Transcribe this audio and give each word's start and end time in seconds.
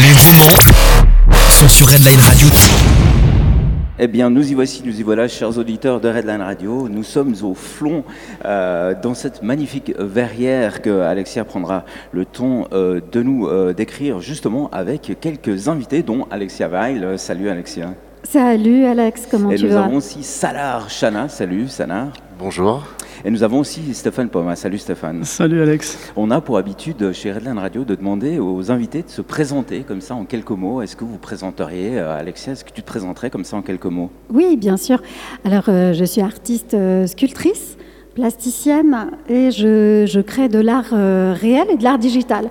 Les 0.00 0.14
sont 1.50 1.68
sur 1.68 1.88
Redline 1.88 2.20
Radio. 2.20 2.46
Eh 3.98 4.06
bien, 4.06 4.30
nous 4.30 4.48
y 4.48 4.54
voici, 4.54 4.80
nous 4.84 5.00
y 5.00 5.02
voilà, 5.02 5.26
chers 5.26 5.58
auditeurs 5.58 6.00
de 6.00 6.08
Redline 6.08 6.40
Radio. 6.40 6.88
Nous 6.88 7.02
sommes 7.02 7.34
au 7.42 7.52
flon 7.54 8.04
euh, 8.44 8.94
dans 9.02 9.14
cette 9.14 9.42
magnifique 9.42 9.92
verrière 9.98 10.82
que 10.82 11.00
Alexia 11.00 11.44
prendra 11.44 11.84
le 12.12 12.24
temps 12.24 12.68
euh, 12.72 13.00
de 13.10 13.22
nous 13.24 13.48
euh, 13.48 13.72
décrire 13.72 14.20
justement 14.20 14.70
avec 14.70 15.16
quelques 15.20 15.66
invités, 15.66 16.04
dont 16.04 16.28
Alexia 16.30 16.68
Weil. 16.68 17.18
Salut 17.18 17.48
Alexia. 17.48 17.94
Salut 18.22 18.84
Alex, 18.84 19.26
comment 19.28 19.50
Et 19.50 19.56
tu 19.56 19.64
nous 19.64 19.72
vas? 19.72 19.84
avons 19.86 19.96
aussi 19.96 20.22
Salar 20.22 20.88
Chana. 20.88 21.28
Salut 21.28 21.66
Salar. 21.66 22.12
Bonjour. 22.38 22.84
Et 23.24 23.30
nous 23.30 23.42
avons 23.42 23.58
aussi 23.58 23.94
Stéphane 23.94 24.28
Poma. 24.28 24.54
Salut 24.54 24.78
Stéphane. 24.78 25.24
Salut 25.24 25.60
Alex. 25.60 26.12
On 26.14 26.30
a 26.30 26.40
pour 26.40 26.56
habitude 26.56 27.12
chez 27.12 27.32
Redline 27.32 27.58
Radio 27.58 27.84
de 27.84 27.96
demander 27.96 28.38
aux 28.38 28.70
invités 28.70 29.02
de 29.02 29.08
se 29.08 29.22
présenter 29.22 29.80
comme 29.80 30.00
ça 30.00 30.14
en 30.14 30.24
quelques 30.24 30.50
mots. 30.52 30.82
Est-ce 30.82 30.94
que 30.94 31.04
vous 31.04 31.18
présenteriez, 31.18 31.98
euh, 31.98 32.16
Alexia, 32.16 32.52
est-ce 32.52 32.64
que 32.64 32.70
tu 32.70 32.82
te 32.82 32.86
présenterais 32.86 33.28
comme 33.30 33.42
ça 33.44 33.56
en 33.56 33.62
quelques 33.62 33.86
mots? 33.86 34.10
Oui, 34.32 34.56
bien 34.56 34.76
sûr. 34.76 35.02
Alors, 35.44 35.64
euh, 35.68 35.92
je 35.94 36.04
suis 36.04 36.20
artiste 36.20 36.74
euh, 36.74 37.08
sculptrice, 37.08 37.76
plasticienne, 38.14 39.10
et 39.28 39.50
je, 39.50 40.04
je 40.06 40.20
crée 40.20 40.48
de 40.48 40.60
l'art 40.60 40.90
euh, 40.92 41.34
réel 41.36 41.66
et 41.72 41.76
de 41.76 41.82
l'art 41.82 41.98
digital. 41.98 42.50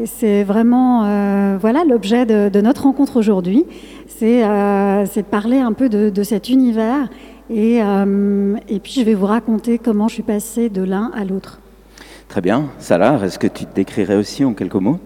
Et 0.00 0.06
c'est 0.06 0.42
vraiment 0.42 1.04
euh, 1.04 1.58
voilà 1.60 1.84
l'objet 1.84 2.26
de, 2.26 2.48
de 2.48 2.60
notre 2.60 2.82
rencontre 2.82 3.16
aujourd'hui. 3.16 3.64
C'est 4.06 4.44
euh, 4.44 5.04
de 5.04 5.22
parler 5.22 5.58
un 5.58 5.72
peu 5.72 5.88
de, 5.88 6.10
de 6.10 6.22
cet 6.24 6.48
univers. 6.48 7.08
Et, 7.50 7.82
euh, 7.82 8.56
et 8.68 8.78
puis, 8.78 8.92
je 8.92 9.02
vais 9.02 9.14
vous 9.14 9.26
raconter 9.26 9.78
comment 9.78 10.08
je 10.08 10.14
suis 10.14 10.22
passée 10.22 10.68
de 10.68 10.82
l'un 10.82 11.10
à 11.14 11.24
l'autre. 11.24 11.60
Très 12.28 12.42
bien. 12.42 12.68
Salar, 12.78 13.24
est-ce 13.24 13.38
que 13.38 13.46
tu 13.46 13.64
te 13.64 13.74
décrirais 13.74 14.16
aussi 14.16 14.44
en 14.44 14.52
quelques 14.52 14.74
mots? 14.74 15.00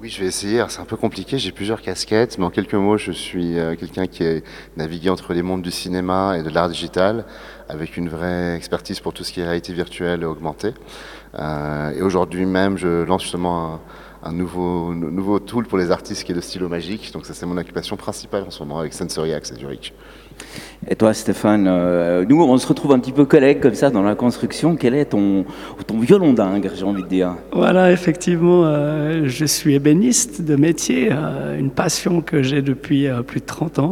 Oui, 0.00 0.08
je 0.08 0.20
vais 0.20 0.28
essayer. 0.28 0.62
C'est 0.68 0.80
un 0.80 0.84
peu 0.84 0.96
compliqué, 0.96 1.38
j'ai 1.38 1.50
plusieurs 1.50 1.82
casquettes, 1.82 2.38
mais 2.38 2.44
en 2.44 2.50
quelques 2.50 2.74
mots, 2.74 2.96
je 2.96 3.10
suis 3.10 3.58
euh, 3.58 3.74
quelqu'un 3.74 4.06
qui 4.06 4.22
est 4.22 4.44
navigué 4.76 5.10
entre 5.10 5.34
les 5.34 5.42
mondes 5.42 5.62
du 5.62 5.72
cinéma 5.72 6.36
et 6.38 6.44
de 6.44 6.50
l'art 6.50 6.68
digital, 6.68 7.24
avec 7.68 7.96
une 7.96 8.08
vraie 8.08 8.54
expertise 8.54 9.00
pour 9.00 9.12
tout 9.12 9.24
ce 9.24 9.32
qui 9.32 9.40
est 9.40 9.44
réalité 9.44 9.72
virtuelle 9.72 10.22
et 10.22 10.24
augmentée. 10.24 10.72
Euh, 11.36 11.90
et 11.90 12.00
aujourd'hui 12.02 12.46
même, 12.46 12.78
je 12.78 13.02
lance 13.02 13.22
justement 13.22 13.80
un, 14.22 14.28
un 14.28 14.32
nouveau, 14.32 14.94
nou- 14.94 15.10
nouveau 15.10 15.40
tool 15.40 15.66
pour 15.66 15.78
les 15.78 15.90
artistes 15.90 16.22
qui 16.22 16.30
est 16.30 16.34
le 16.36 16.42
stylo 16.42 16.68
magique. 16.68 17.12
Donc 17.12 17.26
ça, 17.26 17.34
c'est 17.34 17.44
mon 17.44 17.56
occupation 17.56 17.96
principale 17.96 18.44
en 18.46 18.52
ce 18.52 18.62
moment 18.62 18.78
avec 18.78 18.92
Sensoriax 18.92 19.50
à 19.50 19.56
Zurich. 19.56 19.92
Et 20.90 20.96
toi, 20.96 21.12
Stéphane, 21.12 21.66
euh, 21.68 22.24
nous, 22.26 22.40
on 22.40 22.56
se 22.56 22.66
retrouve 22.66 22.92
un 22.92 22.98
petit 22.98 23.12
peu 23.12 23.24
collègues 23.24 23.60
comme 23.60 23.74
ça 23.74 23.90
dans 23.90 24.02
la 24.02 24.14
construction. 24.14 24.76
Quel 24.76 24.94
est 24.94 25.06
ton, 25.06 25.44
ton 25.86 25.98
violon 25.98 26.32
dingue, 26.32 26.70
j'ai 26.74 26.84
envie 26.84 27.02
de 27.02 27.08
dire 27.08 27.34
Voilà, 27.52 27.92
effectivement, 27.92 28.64
euh, 28.64 29.24
je 29.26 29.44
suis 29.44 29.74
ébéniste 29.74 30.40
de 30.42 30.56
métier, 30.56 31.10
euh, 31.10 31.58
une 31.58 31.70
passion 31.70 32.22
que 32.22 32.42
j'ai 32.42 32.62
depuis 32.62 33.06
plus 33.26 33.40
de 33.40 33.46
30 33.46 33.78
ans. 33.80 33.90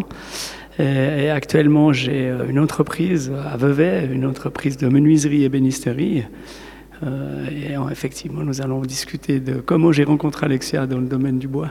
Et, 0.78 1.30
actuellement, 1.30 1.92
j'ai 1.92 2.32
une 2.48 2.58
entreprise 2.58 3.32
à 3.50 3.56
Vevey, 3.56 4.08
une 4.12 4.26
entreprise 4.26 4.76
de 4.76 4.88
menuiserie 4.88 5.44
ébénisterie. 5.44 6.24
Et 7.02 7.74
effectivement, 7.90 8.42
nous 8.42 8.60
allons 8.60 8.82
discuter 8.82 9.40
de 9.40 9.54
comment 9.54 9.90
j'ai 9.90 10.04
rencontré 10.04 10.44
Alexia 10.44 10.86
dans 10.86 10.98
le 10.98 11.06
domaine 11.06 11.38
du 11.38 11.48
bois. 11.48 11.70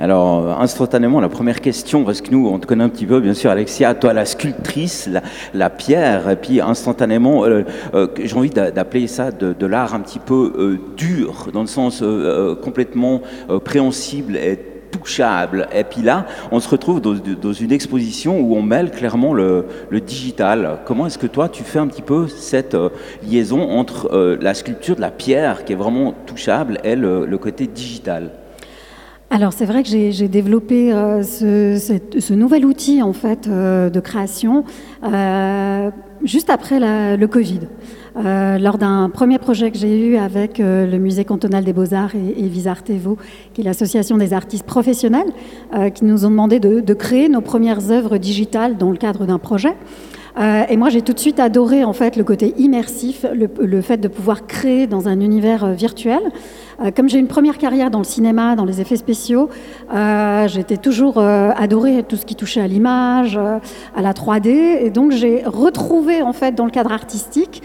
Alors, 0.00 0.46
euh, 0.46 0.54
instantanément, 0.60 1.20
la 1.20 1.28
première 1.28 1.60
question, 1.60 2.04
parce 2.04 2.20
que 2.20 2.30
nous, 2.30 2.46
on 2.48 2.60
te 2.60 2.66
connaît 2.66 2.84
un 2.84 2.88
petit 2.88 3.04
peu, 3.04 3.18
bien 3.18 3.34
sûr, 3.34 3.50
Alexia, 3.50 3.94
toi, 3.94 4.12
la 4.12 4.26
sculptrice, 4.26 5.10
la, 5.52 5.70
pierre, 5.70 6.30
et 6.30 6.36
puis 6.36 6.60
instantanément, 6.60 7.44
euh, 7.44 7.64
euh, 7.94 8.06
j'ai 8.22 8.36
envie 8.36 8.50
d'a- 8.50 8.70
d'appeler 8.70 9.08
ça 9.08 9.32
de, 9.32 9.66
l'art 9.66 9.94
un 9.94 10.00
petit 10.00 10.20
peu 10.20 10.78
dur, 10.96 11.48
dans 11.52 11.62
le 11.62 11.66
sens 11.66 12.02
complètement 12.62 13.20
préhensible 13.64 14.36
et 14.36 14.58
touchable. 14.90 15.68
Et 15.74 15.84
puis 15.84 16.00
là, 16.00 16.26
on 16.50 16.60
se 16.60 16.68
retrouve 16.68 17.00
dans, 17.00 17.52
une 17.52 17.72
exposition 17.72 18.40
où 18.40 18.56
on 18.56 18.62
mêle 18.62 18.90
clairement 18.90 19.34
le, 19.34 19.66
digital. 19.90 20.78
Comment 20.86 21.06
est-ce 21.06 21.18
que 21.18 21.26
toi, 21.26 21.48
tu 21.48 21.64
fais 21.64 21.80
un 21.80 21.86
petit 21.86 22.02
peu 22.02 22.28
cette 22.28 22.76
liaison 23.22 23.60
entre 23.60 24.38
la 24.40 24.54
sculpture 24.54 24.96
de 24.96 25.02
la 25.02 25.10
pierre, 25.10 25.64
qui 25.64 25.74
est 25.74 25.76
vraiment 25.76 26.14
touchable, 26.24 26.78
et 26.84 26.96
le 26.96 27.36
côté 27.36 27.66
digital? 27.66 28.30
Alors 29.30 29.52
c'est 29.52 29.66
vrai 29.66 29.82
que 29.82 29.88
j'ai 29.90 30.28
développé 30.28 30.90
euh, 30.92 31.22
ce, 31.22 32.32
nouvel 32.32 32.64
outil 32.64 33.02
en 33.02 33.12
fait 33.12 33.46
euh, 33.46 33.90
de 33.90 34.00
création 34.00 34.64
euh, 35.04 35.90
juste 36.24 36.48
après 36.48 36.80
la- 36.80 37.16
le 37.16 37.26
Covid. 37.28 37.60
Euh, 38.16 38.58
lors 38.58 38.78
d'un 38.78 39.10
premier 39.10 39.38
projet 39.38 39.70
que 39.70 39.76
j'ai 39.78 40.08
eu 40.08 40.16
avec 40.16 40.58
euh, 40.60 40.90
le 40.90 40.98
musée 40.98 41.26
cantonal 41.26 41.62
des 41.62 41.74
beaux-arts 41.74 42.14
et, 42.16 42.42
et 42.42 42.48
Visartevo, 42.48 43.18
qui 43.52 43.60
est 43.60 43.64
l'association 43.64 44.16
des 44.16 44.32
artistes 44.32 44.64
professionnels, 44.64 45.28
qui 45.94 46.04
nous 46.06 46.24
ont 46.24 46.30
demandé 46.30 46.58
de, 46.58 46.80
de 46.80 46.94
créer 46.94 47.28
nos 47.28 47.42
premières 47.42 47.90
œuvres 47.90 48.16
digitales 48.16 48.76
dans 48.78 48.90
le 48.90 48.96
cadre 48.96 49.26
d'un 49.26 49.38
projet. 49.38 49.74
Euh, 50.38 50.64
et 50.68 50.76
moi, 50.76 50.88
j'ai 50.88 51.02
tout 51.02 51.12
de 51.12 51.18
suite 51.18 51.40
adoré 51.40 51.84
en 51.84 51.92
fait 51.92 52.16
le 52.16 52.24
côté 52.24 52.54
immersif, 52.58 53.26
le, 53.32 53.80
fait 53.80 53.96
de 53.96 54.08
pouvoir 54.08 54.46
créer 54.46 54.86
dans 54.86 55.08
un 55.08 55.20
univers 55.20 55.64
euh, 55.64 55.72
virtuel. 55.72 56.20
Euh, 56.80 56.92
comme 56.94 57.08
j'ai 57.08 57.18
une 57.18 57.26
première 57.26 57.58
carrière 57.58 57.90
dans 57.90 57.98
le 57.98 58.04
cinéma, 58.04 58.54
dans 58.54 58.64
les 58.64 58.80
effets 58.80 58.96
spéciaux, 58.96 59.48
j'étais 60.46 60.76
toujours 60.76 61.18
adoré 61.18 62.04
tout 62.04 62.16
ce 62.16 62.24
qui 62.24 62.36
touchait 62.36 62.60
à 62.60 62.68
l'image, 62.68 63.36
à 63.36 64.02
la 64.02 64.12
3D, 64.12 64.48
et 64.82 64.90
donc 64.90 65.10
j'ai 65.10 65.42
retrouvé 65.44 66.22
en 66.22 66.32
fait 66.32 66.54
dans 66.54 66.64
le 66.64 66.70
cadre 66.70 66.92
artistique 66.92 67.62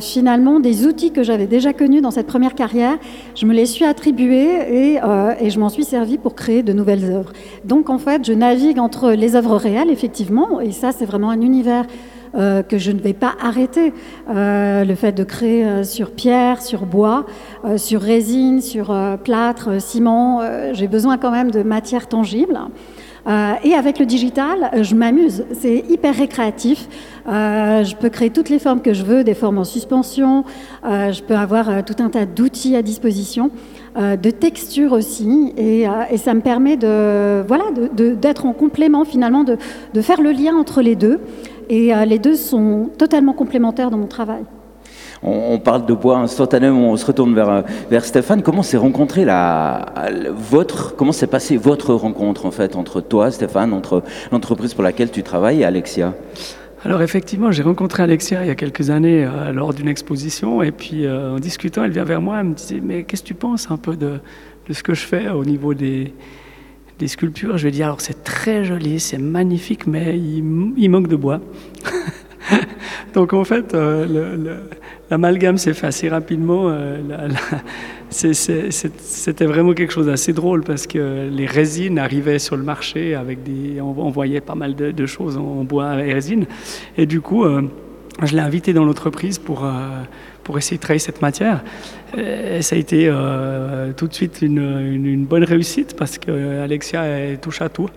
finalement 0.00 0.60
des 0.60 0.86
outils 0.86 1.10
que 1.10 1.22
j'avais 1.22 1.46
déjà 1.46 1.72
connus 1.72 2.00
dans 2.00 2.10
cette 2.10 2.26
première 2.26 2.54
carrière. 2.54 2.98
Je 3.34 3.46
me 3.46 3.54
les 3.54 3.66
suis 3.66 3.84
attribués 3.84 4.50
et, 4.68 4.98
et 5.40 5.50
je 5.50 5.58
m'en 5.58 5.68
suis 5.68 5.84
servi 5.84 6.18
pour 6.18 6.34
créer 6.34 6.62
de 6.62 6.72
nouvelles 6.72 7.04
œuvres. 7.04 7.32
Donc 7.64 7.88
en 7.88 7.98
fait, 7.98 8.26
je 8.26 8.32
navigue 8.32 8.78
entre 8.78 9.12
les 9.12 9.36
œuvres 9.36 9.56
réelles 9.56 9.90
effectivement, 9.90 10.60
et 10.60 10.72
ça 10.72 10.92
c'est 10.92 11.06
vraiment 11.06 11.30
un 11.30 11.40
univers 11.40 11.86
euh, 12.36 12.62
que 12.62 12.78
je 12.78 12.92
ne 12.92 13.00
vais 13.00 13.12
pas 13.12 13.34
arrêter. 13.42 13.92
Euh, 14.28 14.84
le 14.84 14.94
fait 14.94 15.10
de 15.10 15.24
créer 15.24 15.64
euh, 15.64 15.82
sur 15.82 16.12
pierre, 16.12 16.62
sur 16.62 16.86
bois, 16.86 17.26
sur 17.76 18.00
résine, 18.00 18.60
sur 18.60 18.96
plâtre, 19.24 19.80
ciment, 19.80 20.40
j'ai 20.72 20.86
besoin 20.86 21.18
quand 21.18 21.30
même 21.30 21.50
de 21.50 21.62
matières 21.62 22.06
tangibles. 22.06 22.58
Euh, 23.26 23.52
et 23.64 23.74
avec 23.74 23.98
le 23.98 24.06
digital, 24.06 24.70
je 24.80 24.94
m'amuse. 24.94 25.44
C'est 25.52 25.84
hyper 25.90 26.14
récréatif. 26.14 26.88
Je 27.26 27.94
peux 27.96 28.08
créer 28.08 28.30
toutes 28.30 28.48
les 28.48 28.58
formes 28.58 28.80
que 28.80 28.94
je 28.94 29.04
veux, 29.04 29.24
des 29.24 29.34
formes 29.34 29.58
en 29.58 29.64
suspension. 29.64 30.44
Je 30.84 31.22
peux 31.22 31.34
avoir 31.34 31.84
tout 31.84 31.96
un 31.98 32.08
tas 32.08 32.24
d'outils 32.24 32.76
à 32.76 32.82
disposition, 32.82 33.50
de 33.96 34.30
textures 34.30 34.92
aussi. 34.92 35.52
Et, 35.58 35.86
ça 36.16 36.32
me 36.32 36.40
permet 36.40 36.76
de, 36.76 37.42
voilà, 37.46 37.64
d'être 37.92 38.46
en 38.46 38.52
complément 38.52 39.04
finalement, 39.04 39.44
de 39.44 40.00
faire 40.00 40.22
le 40.22 40.32
lien 40.32 40.56
entre 40.56 40.80
les 40.80 40.96
deux. 40.96 41.20
Et 41.70 41.94
euh, 41.94 42.04
les 42.04 42.18
deux 42.18 42.34
sont 42.34 42.90
totalement 42.98 43.32
complémentaires 43.32 43.90
dans 43.90 43.96
mon 43.96 44.08
travail. 44.08 44.42
On, 45.22 45.52
on 45.54 45.58
parle 45.58 45.86
de 45.86 45.94
bois 45.94 46.18
instantanément, 46.18 46.90
on 46.90 46.96
se 46.96 47.06
retourne 47.06 47.32
vers, 47.34 47.48
euh, 47.48 47.62
vers 47.90 48.04
Stéphane. 48.04 48.42
Comment 48.42 48.62
s'est 48.64 48.76
rencontré 48.76 49.24
la, 49.24 49.86
la- 49.96 50.30
votre, 50.32 50.96
comment 50.96 51.12
s'est 51.12 51.28
passée 51.28 51.56
votre 51.56 51.94
rencontre 51.94 52.44
en 52.44 52.50
fait 52.50 52.74
entre 52.74 53.00
toi, 53.00 53.30
Stéphane, 53.30 53.72
entre 53.72 54.02
l'entreprise 54.32 54.74
pour 54.74 54.82
laquelle 54.82 55.10
tu 55.12 55.22
travailles 55.22 55.60
et 55.60 55.64
Alexia? 55.64 56.14
Alors 56.84 57.02
effectivement, 57.02 57.52
j'ai 57.52 57.62
rencontré 57.62 58.02
Alexia 58.02 58.42
il 58.42 58.48
y 58.48 58.50
a 58.50 58.54
quelques 58.56 58.90
années 58.90 59.24
euh, 59.24 59.52
lors 59.52 59.72
d'une 59.72 59.88
exposition 59.88 60.62
et 60.62 60.72
puis 60.72 61.06
euh, 61.06 61.34
en 61.36 61.38
discutant, 61.38 61.84
elle 61.84 61.92
vient 61.92 62.04
vers 62.04 62.22
moi, 62.22 62.38
elle 62.40 62.46
me 62.46 62.54
disait 62.54 62.80
mais 62.82 63.04
qu'est-ce 63.04 63.22
que 63.22 63.28
tu 63.28 63.34
penses 63.34 63.70
un 63.70 63.76
peu 63.76 63.94
de, 63.96 64.18
de 64.66 64.72
ce 64.72 64.82
que 64.82 64.94
je 64.94 65.06
fais 65.06 65.28
au 65.28 65.44
niveau 65.44 65.74
des, 65.74 66.14
des 67.00 67.08
sculptures 67.08 67.58
Je 67.58 67.66
ai 67.66 67.70
dit 67.70 67.82
alors 67.82 68.00
c'est 68.00 68.22
très 68.22 68.64
joli, 68.64 69.00
c'est 69.00 69.18
magnifique, 69.18 69.86
mais 69.86 70.16
il, 70.16 70.88
manque 70.90 71.08
de 71.08 71.16
bois. 71.16 71.40
Donc 73.14 73.32
en 73.32 73.44
fait, 73.44 73.74
euh, 73.74 74.60
l'amalgame 75.10 75.56
s'est 75.56 75.74
fait 75.74 75.86
assez 75.86 76.08
rapidement. 76.08 76.68
euh, 76.68 76.98
C'était 78.10 79.46
vraiment 79.46 79.72
quelque 79.72 79.92
chose 79.92 80.06
d'assez 80.06 80.32
drôle 80.32 80.62
parce 80.62 80.86
que 80.86 81.28
les 81.30 81.46
résines 81.46 81.98
arrivaient 81.98 82.40
sur 82.40 82.56
le 82.56 82.64
marché 82.64 83.14
avec 83.14 83.42
des, 83.42 83.80
on, 83.80 84.10
voyait 84.10 84.40
pas 84.40 84.54
mal 84.54 84.74
de, 84.74 85.06
choses 85.06 85.36
en 85.36 85.64
bois 85.64 86.04
et 86.04 86.12
résine. 86.12 86.46
Et 86.98 87.06
du 87.06 87.20
coup, 87.20 87.44
euh, 87.44 87.62
je 88.22 88.34
l'ai 88.34 88.42
invité 88.42 88.72
dans 88.72 88.84
l'entreprise 88.84 89.38
pour, 89.38 89.64
pour 90.50 90.58
essayer 90.58 90.78
de 90.78 90.82
travailler 90.82 90.98
cette 90.98 91.22
matière. 91.22 91.62
Et 92.18 92.60
ça 92.60 92.74
a 92.74 92.78
été 92.80 93.06
euh, 93.06 93.92
tout 93.92 94.08
de 94.08 94.14
suite 94.14 94.42
une, 94.42 95.24
bonne 95.24 95.44
réussite 95.44 95.94
parce 95.96 96.18
que 96.18 96.60
Alexia 96.60 97.04
elle 97.04 97.38
touche 97.38 97.62
à 97.62 97.68
tout. 97.68 97.88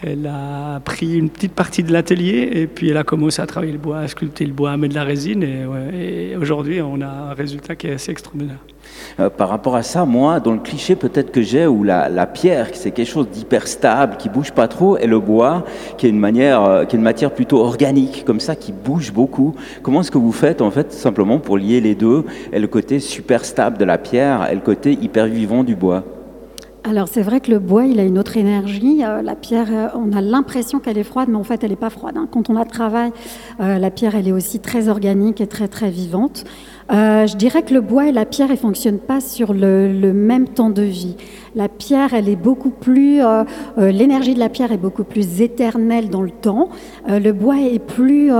Elle 0.00 0.28
a 0.28 0.78
pris 0.78 1.18
une 1.18 1.28
petite 1.28 1.54
partie 1.54 1.82
de 1.82 1.92
l'atelier 1.92 2.50
et 2.52 2.68
puis 2.68 2.88
elle 2.88 2.98
a 2.98 3.02
commencé 3.02 3.42
à 3.42 3.46
travailler 3.46 3.72
le 3.72 3.78
bois, 3.78 3.98
à 3.98 4.06
sculpter 4.06 4.46
le 4.46 4.52
bois, 4.52 4.70
à 4.70 4.76
mettre 4.76 4.94
de 4.94 4.98
la 5.00 5.02
résine. 5.02 5.42
Et 5.42 6.36
aujourd'hui, 6.36 6.80
on 6.80 7.00
a 7.00 7.08
un 7.08 7.34
résultat 7.34 7.74
qui 7.74 7.88
est 7.88 7.94
assez 7.94 8.12
extraordinaire. 8.12 8.60
Euh, 9.20 9.30
par 9.30 9.48
rapport 9.48 9.76
à 9.76 9.82
ça, 9.82 10.04
moi, 10.04 10.40
dans 10.40 10.52
le 10.52 10.58
cliché 10.58 10.96
peut-être 10.96 11.30
que 11.30 11.42
j'ai, 11.42 11.66
où 11.66 11.84
la, 11.84 12.08
la 12.08 12.26
pierre, 12.26 12.68
c'est 12.72 12.90
quelque 12.90 13.08
chose 13.08 13.28
d'hyper 13.28 13.66
stable, 13.66 14.16
qui 14.16 14.28
bouge 14.28 14.52
pas 14.52 14.68
trop, 14.68 14.96
et 14.96 15.06
le 15.06 15.18
bois, 15.18 15.64
qui 15.96 16.06
est 16.06 16.10
une 16.10 16.18
manière, 16.18 16.64
euh, 16.64 16.84
qui 16.84 16.96
est 16.96 16.98
une 16.98 17.04
matière 17.04 17.32
plutôt 17.32 17.58
organique, 17.58 18.24
comme 18.24 18.40
ça, 18.40 18.56
qui 18.56 18.72
bouge 18.72 19.12
beaucoup. 19.12 19.54
Comment 19.82 20.00
est-ce 20.00 20.10
que 20.10 20.18
vous 20.18 20.32
faites 20.32 20.62
en 20.62 20.70
fait 20.70 20.92
simplement 20.92 21.38
pour 21.38 21.58
lier 21.58 21.80
les 21.80 21.94
deux, 21.94 22.24
et 22.52 22.58
le 22.58 22.66
côté 22.66 23.00
super 23.00 23.44
stable 23.44 23.78
de 23.78 23.84
la 23.84 23.98
pierre, 23.98 24.50
et 24.50 24.54
le 24.54 24.60
côté 24.60 24.92
hyper 24.92 25.26
vivant 25.26 25.64
du 25.64 25.74
bois? 25.74 26.04
Alors 26.84 27.08
c'est 27.08 27.22
vrai 27.22 27.40
que 27.40 27.50
le 27.50 27.58
bois, 27.58 27.84
il 27.84 28.00
a 28.00 28.04
une 28.04 28.18
autre 28.18 28.36
énergie. 28.38 29.04
Euh, 29.04 29.20
la 29.20 29.34
pierre, 29.34 29.68
on 29.94 30.16
a 30.16 30.22
l'impression 30.22 30.78
qu'elle 30.78 30.96
est 30.96 31.02
froide, 31.02 31.28
mais 31.28 31.36
en 31.36 31.44
fait, 31.44 31.62
elle 31.62 31.70
n'est 31.70 31.76
pas 31.76 31.90
froide. 31.90 32.16
hein. 32.16 32.28
Quand 32.30 32.48
on 32.48 32.54
la 32.54 32.64
travaille, 32.64 33.10
la 33.58 33.90
pierre, 33.90 34.14
elle 34.14 34.28
est 34.28 34.32
aussi 34.32 34.60
très 34.60 34.88
organique 34.88 35.40
et 35.40 35.46
très 35.46 35.68
très 35.68 35.90
vivante. 35.90 36.44
Euh, 36.90 37.26
je 37.26 37.36
dirais 37.36 37.62
que 37.62 37.74
le 37.74 37.80
bois 37.80 38.06
et 38.08 38.12
la 38.12 38.24
pierre, 38.24 38.48
ils 38.50 38.56
fonctionnent 38.56 38.98
pas 38.98 39.20
sur 39.20 39.52
le, 39.52 39.88
même 40.12 40.48
temps 40.48 40.70
de 40.70 40.82
vie. 40.82 41.16
La 41.54 41.68
pierre, 41.68 42.14
elle 42.14 42.28
est 42.28 42.36
beaucoup 42.36 42.70
plus, 42.70 43.22
euh, 43.22 43.44
euh, 43.78 43.90
l'énergie 43.90 44.34
de 44.34 44.38
la 44.38 44.48
pierre 44.48 44.72
est 44.72 44.78
beaucoup 44.78 45.04
plus 45.04 45.42
éternelle 45.42 46.08
dans 46.08 46.22
le 46.22 46.30
temps. 46.30 46.68
Le 47.08 47.32
bois 47.32 47.56
est 47.60 47.78
plus, 47.78 48.30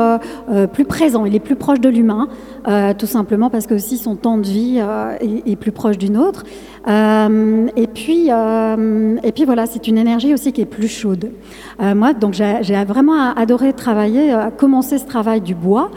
plus 0.73 0.85
présent, 0.85 1.25
il 1.25 1.35
est 1.35 1.41
plus 1.41 1.56
proche 1.56 1.81
de 1.81 1.89
l'humain, 1.89 2.29
tout 2.99 3.06
simplement 3.06 3.50
parce 3.50 3.67
que 3.67 3.75
aussi 3.75 3.97
son 3.97 4.17
temps 4.17 4.39
de 4.39 4.47
vie 4.47 4.81
est, 5.47 5.56
plus 5.56 5.73
proche 5.73 5.97
d'une 5.99 6.17
autre. 6.17 6.45
Et 6.87 7.87
puis, 7.87 8.29
et 8.29 9.33
puis 9.33 9.45
voilà, 9.45 9.67
c'est 9.67 9.89
une 9.89 9.99
énergie 9.99 10.35
aussi 10.35 10.53
qui 10.53 10.61
est 10.61 10.67
plus 10.67 10.89
chaude. 10.89 11.31
Moi, 11.81 12.12
donc 12.12 12.35
j'ai 12.35 12.85
vraiment 12.85 13.33
adoré 13.35 13.73
travailler, 13.73 14.35
commencer 14.59 14.99
ce 14.99 15.06
travail 15.06 15.41
du 15.41 15.55
bois, 15.55 15.91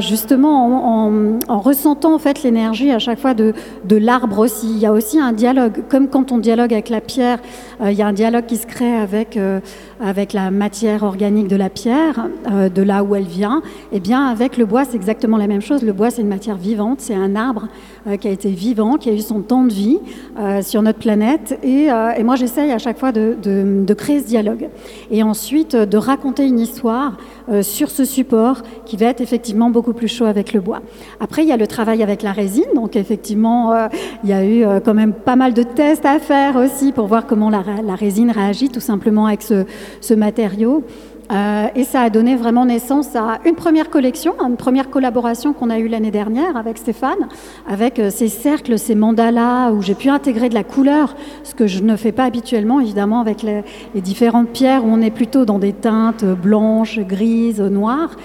justement 0.00 0.64
en, 0.64 1.08
en- 1.08 1.29
en 1.48 1.60
ressentant 1.60 2.14
en 2.14 2.18
fait 2.18 2.42
l'énergie 2.42 2.90
à 2.90 2.98
chaque 2.98 3.18
fois 3.18 3.34
de, 3.34 3.54
de 3.84 3.96
l'arbre 3.96 4.38
aussi. 4.38 4.70
Il 4.70 4.78
y 4.78 4.86
a 4.86 4.92
aussi 4.92 5.18
un 5.18 5.32
dialogue, 5.32 5.82
comme 5.88 6.08
quand 6.08 6.32
on 6.32 6.38
dialogue 6.38 6.72
avec 6.72 6.88
la 6.88 7.00
pierre, 7.00 7.38
euh, 7.80 7.90
il 7.90 7.98
y 7.98 8.02
a 8.02 8.06
un 8.06 8.12
dialogue 8.12 8.46
qui 8.46 8.56
se 8.56 8.66
crée 8.66 8.96
avec 8.96 9.36
euh, 9.36 9.60
avec 10.02 10.32
la 10.32 10.50
matière 10.50 11.02
organique 11.02 11.48
de 11.48 11.56
la 11.56 11.68
pierre, 11.68 12.28
euh, 12.50 12.68
de 12.68 12.82
là 12.82 13.04
où 13.04 13.14
elle 13.14 13.24
vient. 13.24 13.62
Et 13.92 14.00
bien 14.00 14.26
avec 14.26 14.56
le 14.56 14.64
bois, 14.64 14.84
c'est 14.84 14.96
exactement 14.96 15.36
la 15.36 15.46
même 15.46 15.60
chose. 15.60 15.82
Le 15.82 15.92
bois, 15.92 16.10
c'est 16.10 16.22
une 16.22 16.28
matière 16.28 16.56
vivante, 16.56 17.00
c'est 17.00 17.14
un 17.14 17.36
arbre 17.36 17.68
euh, 18.06 18.16
qui 18.16 18.28
a 18.28 18.30
été 18.30 18.50
vivant, 18.50 18.96
qui 18.96 19.10
a 19.10 19.12
eu 19.12 19.20
son 19.20 19.40
temps 19.40 19.64
de 19.64 19.72
vie 19.72 19.98
euh, 20.38 20.62
sur 20.62 20.82
notre 20.82 20.98
planète. 20.98 21.58
Et, 21.62 21.88
moi, 22.22 22.36
j'essaye 22.36 22.70
à 22.70 22.78
chaque 22.78 22.98
fois 22.98 23.12
de, 23.12 23.94
créer 23.94 24.20
ce 24.20 24.26
dialogue. 24.26 24.68
Et 25.10 25.22
ensuite, 25.22 25.74
de 25.74 25.96
raconter 25.96 26.46
une 26.46 26.60
histoire 26.60 27.16
sur 27.62 27.90
ce 27.90 28.04
support 28.04 28.62
qui 28.86 28.96
va 28.96 29.06
être 29.06 29.20
effectivement 29.20 29.70
beaucoup 29.70 29.92
plus 29.92 30.06
chaud 30.06 30.26
avec 30.26 30.52
le 30.52 30.60
bois. 30.60 30.80
Après, 31.18 31.42
il 31.42 31.48
y 31.48 31.52
a 31.52 31.56
le 31.56 31.66
travail 31.66 32.02
avec 32.02 32.22
la 32.22 32.32
résine. 32.32 32.66
Donc, 32.74 32.94
effectivement, 32.94 33.74
il 34.22 34.30
y 34.30 34.32
a 34.32 34.44
eu 34.44 34.64
quand 34.84 34.94
même 34.94 35.12
pas 35.12 35.34
mal 35.34 35.52
de 35.54 35.64
tests 35.64 36.06
à 36.06 36.20
faire 36.20 36.56
aussi 36.56 36.92
pour 36.92 37.06
voir 37.06 37.26
comment 37.26 37.50
la 37.50 37.94
résine 37.94 38.30
réagit 38.30 38.68
tout 38.68 38.80
simplement 38.80 39.26
avec 39.26 39.42
ce, 39.42 39.64
ce 40.00 40.14
matériau. 40.14 40.84
Euh, 41.30 41.68
et 41.74 41.84
ça 41.84 42.02
a 42.02 42.10
donné 42.10 42.34
vraiment 42.34 42.64
naissance 42.64 43.14
à 43.14 43.38
une 43.44 43.54
première 43.54 43.88
collection, 43.88 44.34
une 44.40 44.56
première 44.56 44.90
collaboration 44.90 45.52
qu'on 45.52 45.70
a 45.70 45.78
eue 45.78 45.86
l'année 45.86 46.10
dernière 46.10 46.56
avec 46.56 46.78
Stéphane, 46.78 47.28
avec 47.68 47.98
euh, 47.98 48.10
ces 48.10 48.28
cercles, 48.28 48.78
ces 48.78 48.96
mandalas 48.96 49.70
où 49.70 49.80
j'ai 49.80 49.94
pu 49.94 50.08
intégrer 50.08 50.48
de 50.48 50.54
la 50.54 50.64
couleur, 50.64 51.14
ce 51.44 51.54
que 51.54 51.66
je 51.66 51.82
ne 51.82 51.94
fais 51.96 52.10
pas 52.10 52.24
habituellement, 52.24 52.80
évidemment, 52.80 53.20
avec 53.20 53.42
les, 53.42 53.62
différentes 53.94 54.48
pierres 54.48 54.84
où 54.84 54.88
on 54.88 55.00
est 55.00 55.10
plutôt 55.10 55.44
dans 55.44 55.58
des 55.58 55.72
teintes 55.72 56.24
blanches, 56.24 56.98
grises, 56.98 57.60
noires. 57.60 58.16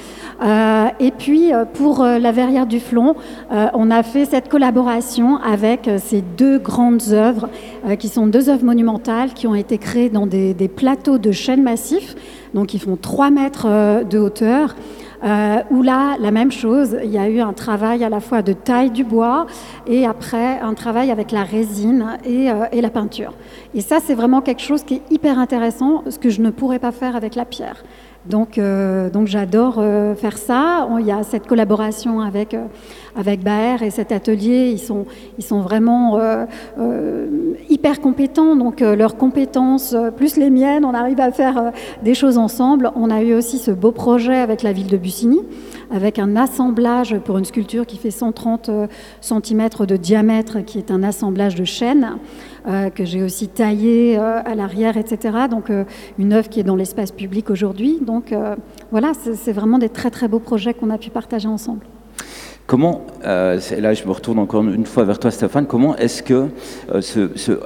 Euh, 0.42 0.88
et 1.00 1.12
puis, 1.12 1.52
pour 1.74 2.04
la 2.04 2.32
Verrière 2.32 2.66
du 2.66 2.80
Flon, 2.80 3.16
on 3.52 3.92
a 3.92 4.04
fait 4.04 4.26
cette 4.26 4.48
collaboration 4.50 5.38
avec 5.38 5.90
ces 5.98 6.22
deux 6.22 6.60
grandes 6.60 7.04
œuvres, 7.12 7.50
qui 8.00 8.08
sont 8.08 8.28
deux 8.28 8.50
œuvres 8.50 8.64
monumentales, 8.64 9.34
qui 9.34 9.48
ont 9.48 9.56
été 9.56 9.78
créées 9.78 10.10
dans 10.10 10.28
des, 10.28 10.54
des 10.54 10.68
plateaux 10.68 11.18
de 11.18 11.32
chêne 11.32 11.64
massif, 11.64 12.16
donc 12.56 12.74
ils 12.74 12.80
font 12.80 12.96
3 12.96 13.30
mètres 13.30 13.68
euh, 13.68 14.04
de 14.04 14.18
hauteur. 14.18 14.76
Euh, 15.24 15.58
où 15.72 15.82
là, 15.82 16.18
la 16.20 16.30
même 16.30 16.52
chose, 16.52 16.98
il 17.04 17.10
y 17.10 17.18
a 17.18 17.28
eu 17.30 17.40
un 17.40 17.54
travail 17.54 18.04
à 18.04 18.10
la 18.10 18.20
fois 18.20 18.42
de 18.44 18.54
taille 18.54 18.92
du 18.92 19.04
bois 19.04 19.48
et 19.88 20.06
après 20.06 20.60
un 20.60 20.74
travail 20.76 21.10
avec 21.10 21.32
la 21.32 21.44
résine 21.44 22.18
et, 22.26 22.52
euh, 22.52 22.66
et 22.72 22.82
la 22.82 22.92
peinture. 22.92 23.34
Et 23.74 23.82
ça, 23.82 23.98
c'est 24.06 24.14
vraiment 24.14 24.42
quelque 24.42 24.62
chose 24.62 24.84
qui 24.84 24.96
est 24.96 25.02
hyper 25.10 25.40
intéressant, 25.40 26.04
ce 26.10 26.20
que 26.20 26.30
je 26.30 26.42
ne 26.42 26.52
pourrais 26.52 26.80
pas 26.80 26.92
faire 26.92 27.16
avec 27.16 27.34
la 27.34 27.46
pierre. 27.46 27.84
Donc, 28.30 28.58
euh, 28.58 29.10
donc 29.10 29.28
j'adore 29.28 29.76
euh, 29.78 30.16
faire 30.16 30.38
ça. 30.38 30.88
Il 31.00 31.06
y 31.06 31.12
a 31.12 31.22
cette 31.24 31.46
collaboration 31.48 32.22
avec, 32.22 32.54
euh, 32.54 32.66
avec 33.16 33.44
Baer 33.44 33.84
et 33.84 33.92
cet 33.92 34.12
atelier. 34.12 34.72
Ils 34.72 34.80
sont, 34.80 35.06
ils 35.38 35.44
sont 35.44 35.62
vraiment 35.62 36.20
hyper 37.70 38.02
compétents. 38.02 38.56
Donc, 38.56 38.82
leurs 38.82 39.18
compétences, 39.18 39.96
plus 40.18 40.38
les 40.38 40.50
miennes, 40.50 40.86
on 40.86 40.94
arrive 40.94 41.20
à 41.20 41.32
faire 41.32 41.72
des 42.04 42.14
choses 42.14 42.38
ensemble. 42.38 42.92
On 42.96 43.10
a 43.10 43.22
eu 43.22 43.34
aussi 43.34 43.58
ce 43.58 43.72
beau 43.72 43.92
projet 43.92 44.36
avec 44.36 44.64
la 44.64 44.74
ville 44.74 44.88
de 44.88 44.98
Bussigny, 44.98 45.42
avec 45.92 46.20
un 46.20 46.36
assemblage 46.36 47.18
pour 47.20 47.38
une 47.38 47.46
sculpture 47.46 47.86
qui 47.86 47.98
fait 47.98 48.12
130 48.12 48.70
cm 49.22 49.70
de 49.88 49.98
diamètre, 49.98 50.64
qui 50.66 50.78
est 50.78 50.92
un 50.92 51.04
assemblage 51.04 51.56
de 51.56 51.66
chêne. 51.66 52.18
euh, 52.68 52.90
que 52.90 53.06
j'ai 53.06 53.22
aussi 53.22 53.48
taillé 53.48 54.18
à 54.18 54.56
l'arrière, 54.56 54.98
etc. 54.98 55.38
Donc 55.50 55.72
une 56.18 56.34
œuvre 56.34 56.50
qui 56.50 56.60
est 56.60 56.64
dans 56.64 56.76
l'espace 56.76 57.12
public 57.12 57.50
aujourd'hui. 57.50 58.00
Donc 58.16 58.32
euh, 58.32 58.56
voilà, 58.92 59.12
c'est 59.14 59.52
vraiment 59.52 59.78
des 59.78 59.90
très 59.90 60.10
très 60.10 60.30
beaux 60.30 60.40
projets 60.40 60.74
qu'on 60.74 60.90
a 60.90 60.98
pu 60.98 61.10
partager 61.10 61.50
ensemble. 61.50 61.82
Comment, 62.66 63.02
euh, 63.26 63.60
là 63.78 63.94
je 63.94 64.06
me 64.06 64.12
retourne 64.12 64.40
encore 64.40 64.64
une 64.64 64.86
fois 64.86 65.04
vers 65.04 65.20
toi 65.20 65.32
Stéphane, 65.32 65.66
comment 65.68 65.98
est-ce 65.98 66.24
que 66.24 66.34
euh, 66.94 67.02
euh, 67.18 67.58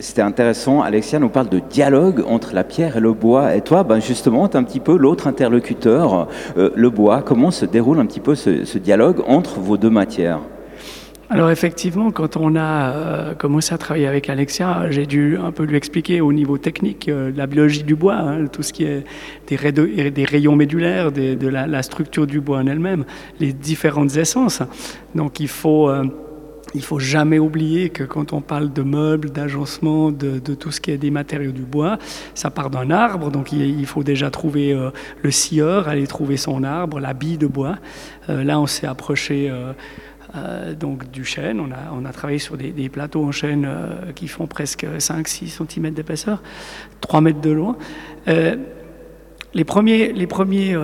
c'était 0.00 0.22
intéressant, 0.22 0.82
Alexia 0.82 1.20
nous 1.20 1.28
parle 1.28 1.48
de 1.48 1.60
dialogue 1.60 2.24
entre 2.28 2.52
la 2.52 2.64
pierre 2.64 2.96
et 2.96 3.00
le 3.00 3.12
bois, 3.12 3.54
et 3.54 3.60
toi 3.60 3.84
ben 3.84 4.00
justement 4.00 4.48
tu 4.48 4.56
es 4.56 4.60
un 4.60 4.64
petit 4.64 4.80
peu 4.80 4.96
l'autre 4.96 5.28
interlocuteur, 5.28 6.26
le 6.56 6.90
bois, 6.90 7.22
comment 7.22 7.52
se 7.52 7.64
déroule 7.64 8.00
un 8.00 8.06
petit 8.06 8.20
peu 8.20 8.34
ce 8.34 8.78
dialogue 8.78 9.22
entre 9.28 9.60
vos 9.60 9.76
deux 9.76 9.90
matières? 9.90 10.40
Alors 11.32 11.48
effectivement, 11.48 12.10
quand 12.10 12.36
on 12.36 12.56
a 12.56 12.92
euh, 12.92 13.34
commencé 13.34 13.72
à 13.72 13.78
travailler 13.78 14.06
avec 14.06 14.28
Alexia, 14.28 14.90
j'ai 14.90 15.06
dû 15.06 15.38
un 15.38 15.50
peu 15.50 15.62
lui 15.62 15.78
expliquer 15.78 16.20
au 16.20 16.30
niveau 16.30 16.58
technique 16.58 17.08
euh, 17.08 17.32
la 17.34 17.46
biologie 17.46 17.84
du 17.84 17.94
bois, 17.94 18.16
hein, 18.16 18.48
tout 18.48 18.62
ce 18.62 18.70
qui 18.70 18.84
est 18.84 19.02
des, 19.46 19.56
rayons, 19.56 20.52
des 20.52 20.56
médulaires, 20.58 21.10
de 21.10 21.48
la, 21.48 21.82
structure 21.82 22.26
du 22.26 22.42
bois 22.42 22.58
en 22.58 22.66
elle-même, 22.66 23.06
les 23.40 23.54
différentes 23.54 24.14
essences. 24.14 24.60
Donc 25.14 25.40
il 25.40 25.48
faut, 25.48 25.88
euh, 25.88 26.04
il 26.74 26.82
faut 26.82 26.98
jamais 26.98 27.38
oublier 27.38 27.88
que 27.88 28.04
quand 28.04 28.34
on 28.34 28.42
parle 28.42 28.70
de 28.70 28.82
meubles, 28.82 29.30
d'agencement, 29.30 30.12
de, 30.12 30.38
tout 30.38 30.70
ce 30.70 30.82
qui 30.82 30.90
est 30.90 30.98
des 30.98 31.10
matériaux 31.10 31.52
du 31.52 31.62
bois, 31.62 31.96
ça 32.34 32.50
part 32.50 32.68
d'un 32.68 32.90
arbre, 32.90 33.30
donc 33.30 33.52
il, 33.52 33.86
faut 33.86 34.02
déjà 34.02 34.30
trouver 34.30 34.78
le 35.22 35.30
scieur, 35.30 35.88
aller 35.88 36.06
trouver 36.06 36.36
son 36.36 36.62
arbre, 36.62 37.00
la 37.00 37.14
bille 37.14 37.38
de 37.38 37.46
bois. 37.46 37.76
Là, 38.28 38.60
on 38.60 38.66
s'est 38.66 38.86
approché. 38.86 39.50
Euh, 40.34 40.74
donc 40.74 41.10
du 41.10 41.24
chêne. 41.24 41.60
On 41.60 41.70
a, 41.70 41.92
on 41.92 42.04
a 42.04 42.12
travaillé 42.12 42.38
sur 42.38 42.56
des, 42.56 42.70
des 42.70 42.88
plateaux 42.88 43.24
en 43.24 43.32
chêne 43.32 43.66
euh, 43.66 44.12
qui 44.14 44.28
font 44.28 44.46
presque 44.46 44.84
5-6 44.84 45.62
cm 45.68 45.90
d'épaisseur, 45.90 46.42
3 47.00 47.20
mètres 47.20 47.40
de 47.40 47.50
long. 47.50 47.76
Euh, 48.28 48.56
les, 49.54 49.64
premiers, 49.64 50.12
les, 50.12 50.26
premiers, 50.26 50.76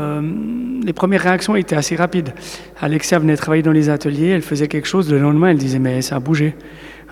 les 0.84 0.92
premières 0.92 1.22
réactions 1.22 1.56
étaient 1.56 1.76
assez 1.76 1.96
rapides. 1.96 2.34
Alexia 2.80 3.18
venait 3.18 3.36
travailler 3.36 3.62
dans 3.62 3.72
les 3.72 3.88
ateliers, 3.88 4.28
elle 4.28 4.42
faisait 4.42 4.68
quelque 4.68 4.88
chose, 4.88 5.10
le 5.10 5.18
lendemain 5.18 5.48
elle 5.48 5.56
disait 5.56 5.78
mais 5.78 6.02
ça 6.02 6.16
a 6.16 6.20
bougé. 6.20 6.54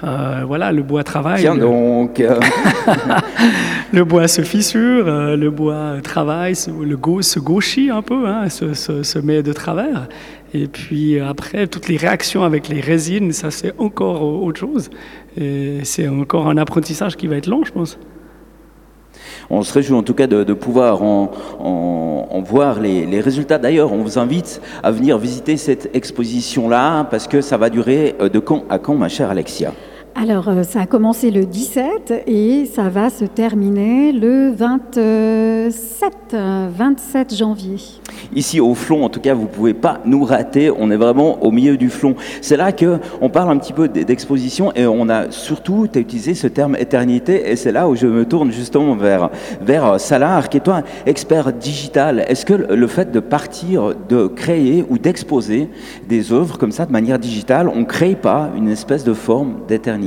Euh, 0.05 0.43
voilà, 0.47 0.73
le 0.73 0.83
bois 0.83 1.05
travaille. 1.05 1.41
Tiens 1.41 1.57
donc, 1.57 2.23
le 3.93 4.05
bois 4.05 4.29
se 4.29 4.43
fissure, 4.43 5.07
euh, 5.09 5.37
le 5.37 5.51
bois 5.51 5.97
travaille, 6.03 6.57
se, 6.57 6.71
le 6.71 6.97
go, 6.97 7.23
se 7.23 7.39
gauchit 7.39 7.91
un 7.91 8.03
peu, 8.03 8.27
hein, 8.27 8.49
se, 8.49 9.19
met 9.19 9.43
de 9.43 9.53
travers. 9.53 10.09
Et 10.55 10.67
puis 10.67 11.21
après, 11.21 11.67
toutes 11.67 11.89
les 11.89 11.97
réactions 11.97 12.43
avec 12.43 12.69
les 12.69 12.81
résines, 12.81 13.33
ça 13.33 13.51
c'est 13.51 13.75
encore 13.79 14.23
autre 14.23 14.59
chose. 14.59 14.91
Et 15.37 15.81
c'est 15.85 16.09
encore 16.09 16.49
un 16.49 16.57
apprentissage 16.57 17.17
qui 17.17 17.27
va 17.27 17.37
être 17.37 17.47
long, 17.47 17.65
je 17.65 17.73
pense. 17.73 17.99
on 19.51 19.63
se 19.63 19.73
réjouit 19.73 19.97
en 19.97 20.03
tout 20.03 20.15
cas 20.15 20.27
de, 20.27 20.53
pouvoir 20.53 21.03
en, 21.03 22.43
voir 22.47 22.81
les, 22.81 23.07
les 23.07 23.21
résultats. 23.21 23.59
D'ailleurs, 23.59 23.93
on 23.93 24.03
vous 24.03 24.19
invite 24.19 24.61
à 24.83 24.91
venir 24.91 25.19
visiter 25.19 25.57
cette 25.57 25.91
exposition-là 25.95 27.05
parce 27.05 27.29
que 27.29 27.41
ça 27.41 27.57
va 27.57 27.71
durer 27.71 28.15
euh, 28.21 28.29
de 28.29 28.39
quand 28.39 28.65
à 28.69 28.79
quand, 28.79 28.95
ma 28.95 29.09
chère 29.09 29.31
Alexia? 29.31 29.73
Alors, 30.19 30.49
euh, 30.49 30.63
ça 30.63 30.81
a 30.81 30.87
commencé 30.87 31.31
le 31.31 31.45
17 31.45 32.25
et 32.27 32.65
ça 32.65 32.89
va 32.89 33.11
se 33.11 33.27
terminer 33.27 34.13
le 34.13 34.51
27, 34.51 34.95
euh, 36.33 36.69
27 36.75 37.35
janvier. 37.35 37.77
Ici 38.35 38.59
au 38.59 38.75
Flon, 38.75 39.05
en 39.05 39.11
tout 39.11 39.21
cas, 39.21 39.35
vous 39.35 39.47
pouvez 39.47 39.75
pas 39.75 40.01
nous 40.07 40.25
rater. 40.25 40.71
On 40.71 40.91
est 40.91 40.97
vraiment 40.97 41.43
au 41.43 41.51
milieu 41.51 41.77
du 41.77 41.91
Flon. 41.91 42.15
C'est 42.41 42.57
là 42.57 42.73
que 42.73 42.99
on 43.21 43.29
parle 43.29 43.51
un 43.51 43.59
petit 43.59 43.75
peu 43.75 43.89
d'exposition 43.89 44.73
et 44.75 44.87
on 44.87 45.11
a 45.11 45.31
surtout 45.31 45.85
utilisé 45.85 46.33
ce 46.33 46.47
terme 46.47 46.77
éternité 46.77 47.51
et 47.51 47.57
c'est 47.57 47.73
là 47.73 47.87
où 47.87 47.95
je 47.95 48.07
me 48.07 48.25
tourne 48.25 48.51
justement 48.53 48.97
vers 48.97 49.29
vers 49.61 49.85
euh, 49.85 49.99
Salar, 49.99 50.49
qui 50.49 50.57
est 50.57 50.61
toi 50.61 50.81
expert 51.05 51.53
digital. 51.53 52.25
Est-ce 52.27 52.47
que 52.47 52.55
le 52.55 52.87
fait 52.87 53.13
de 53.13 53.21
partir, 53.21 53.93
de 54.09 54.29
créer 54.29 54.83
ou 54.89 54.97
d'exposer 54.97 55.69
des 56.09 56.33
œuvres 56.33 56.57
comme 56.57 56.73
ça 56.73 56.87
de 56.87 56.93
manière 56.93 57.19
digitale, 57.19 57.69
on 57.69 57.85
crée 57.85 58.15
pas 58.15 58.49
une 58.57 58.71
espèce 58.71 59.05
de 59.05 59.13
forme 59.13 59.57
d'éternité? 59.69 60.06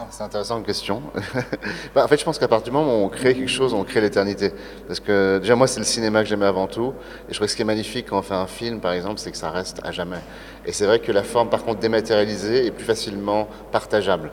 Ah, 0.00 0.06
C'est 0.10 0.22
intéressant 0.22 0.56
comme 0.56 0.64
question. 0.64 1.02
Bah, 1.94 2.04
en 2.04 2.08
fait, 2.08 2.18
je 2.18 2.24
pense 2.24 2.38
qu'à 2.38 2.46
partir 2.46 2.72
du 2.72 2.78
moment 2.78 3.02
où 3.02 3.06
on 3.06 3.08
crée 3.08 3.34
quelque 3.34 3.48
chose, 3.50 3.74
on 3.74 3.82
crée 3.82 4.00
l'éternité. 4.00 4.52
Parce 4.86 5.00
que 5.00 5.38
déjà, 5.38 5.56
moi, 5.56 5.66
c'est 5.66 5.80
le 5.80 5.86
cinéma 5.86 6.22
que 6.22 6.28
j'aimais 6.28 6.46
avant 6.46 6.66
tout. 6.66 6.92
Et 7.28 7.32
je 7.32 7.34
trouve 7.34 7.46
que 7.46 7.50
ce 7.50 7.56
qui 7.56 7.62
est 7.62 7.64
magnifique 7.64 8.06
quand 8.08 8.18
on 8.18 8.22
fait 8.22 8.34
un 8.34 8.46
film, 8.46 8.80
par 8.80 8.92
exemple, 8.92 9.18
c'est 9.18 9.32
que 9.32 9.36
ça 9.36 9.50
reste 9.50 9.80
à 9.84 9.90
jamais. 9.90 10.20
Et 10.66 10.72
c'est 10.72 10.86
vrai 10.86 11.00
que 11.00 11.10
la 11.10 11.22
forme, 11.22 11.48
par 11.48 11.64
contre, 11.64 11.80
dématérialisée 11.80 12.66
est 12.66 12.70
plus 12.70 12.84
facilement 12.84 13.48
partageable. 13.72 14.30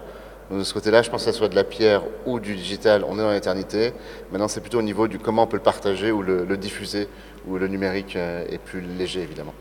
de 0.51 0.63
ce 0.63 0.74
côté-là, 0.74 1.01
je 1.01 1.09
pense 1.09 1.25
que 1.25 1.31
ce 1.31 1.38
soit 1.38 1.50
de 1.50 1.55
la 1.55 1.63
pierre 1.63 2.03
ou 2.27 2.39
du 2.39 2.55
digital, 2.55 3.03
on 3.07 3.15
est 3.17 3.24
dans 3.24 3.31
l'éternité. 3.31 3.93
Maintenant, 4.31 4.47
c'est 4.47 4.62
plutôt 4.62 4.79
au 4.79 4.83
niveau 4.83 5.07
du 5.07 5.17
comment 5.17 5.43
on 5.43 5.47
peut 5.47 5.57
le 5.57 5.63
partager 5.63 6.12
ou 6.12 6.21
le, 6.21 6.57
diffuser, 6.57 7.07
où 7.47 7.57
le 7.57 7.67
numérique 7.67 8.15
euh, 8.15 8.45
est 8.51 8.59
plus 8.59 8.81
léger, 8.81 9.21
évidemment. 9.21 9.53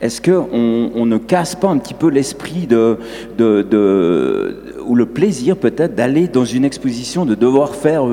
Est-ce 0.00 0.20
qu'on 0.20 0.90
on 0.94 1.06
ne 1.06 1.18
casse 1.18 1.54
pas 1.54 1.68
un 1.68 1.78
petit 1.78 1.94
peu 1.94 2.08
l'esprit 2.08 2.68
ou 2.70 4.94
le 4.94 5.06
plaisir 5.06 5.56
peut-être 5.56 5.94
d'aller 5.94 6.28
dans 6.28 6.44
une 6.44 6.64
exposition, 6.64 7.24
de 7.24 7.34
devoir 7.34 7.74
faire 7.74 8.04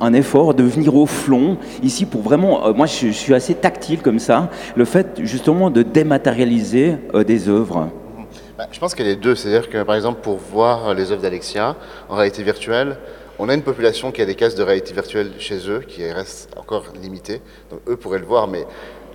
un 0.00 0.12
effort, 0.12 0.54
de 0.54 0.64
venir 0.64 0.94
au 0.94 1.06
fond 1.06 1.56
ici 1.82 2.06
pour 2.06 2.22
vraiment, 2.22 2.66
euh, 2.66 2.72
moi 2.72 2.86
je, 2.86 3.10
suis 3.10 3.34
assez 3.34 3.54
tactile 3.54 4.02
comme 4.02 4.18
ça, 4.18 4.50
le 4.76 4.84
fait 4.84 5.20
justement 5.22 5.70
de 5.70 5.82
dématérialiser 5.82 6.96
euh, 7.14 7.24
des 7.24 7.48
œuvres? 7.48 7.88
Bah, 8.58 8.66
Je 8.70 8.78
pense 8.78 8.94
qu'il 8.94 9.04
y 9.04 9.08
a 9.08 9.12
les 9.12 9.16
deux, 9.16 9.34
c'est-à-dire 9.34 9.68
que 9.68 9.82
par 9.82 9.94
exemple 9.94 10.20
pour 10.22 10.36
voir 10.36 10.94
les 10.94 11.12
œuvres 11.12 11.22
d'Alexia 11.22 11.76
en 12.08 12.16
réalité 12.16 12.42
virtuelle, 12.42 12.96
on 13.38 13.48
a 13.48 13.54
une 13.54 13.62
population 13.62 14.12
qui 14.12 14.20
a 14.20 14.26
des 14.26 14.34
cases 14.34 14.54
de 14.54 14.62
réalité 14.62 14.92
virtuelle 14.92 15.32
chez 15.38 15.70
eux, 15.70 15.80
qui 15.80 16.04
restent 16.12 16.50
encore 16.58 16.84
limitées. 17.00 17.40
Donc 17.70 17.80
eux 17.88 17.96
pourraient 17.96 18.18
le 18.18 18.26
voir, 18.26 18.48
mais 18.48 18.66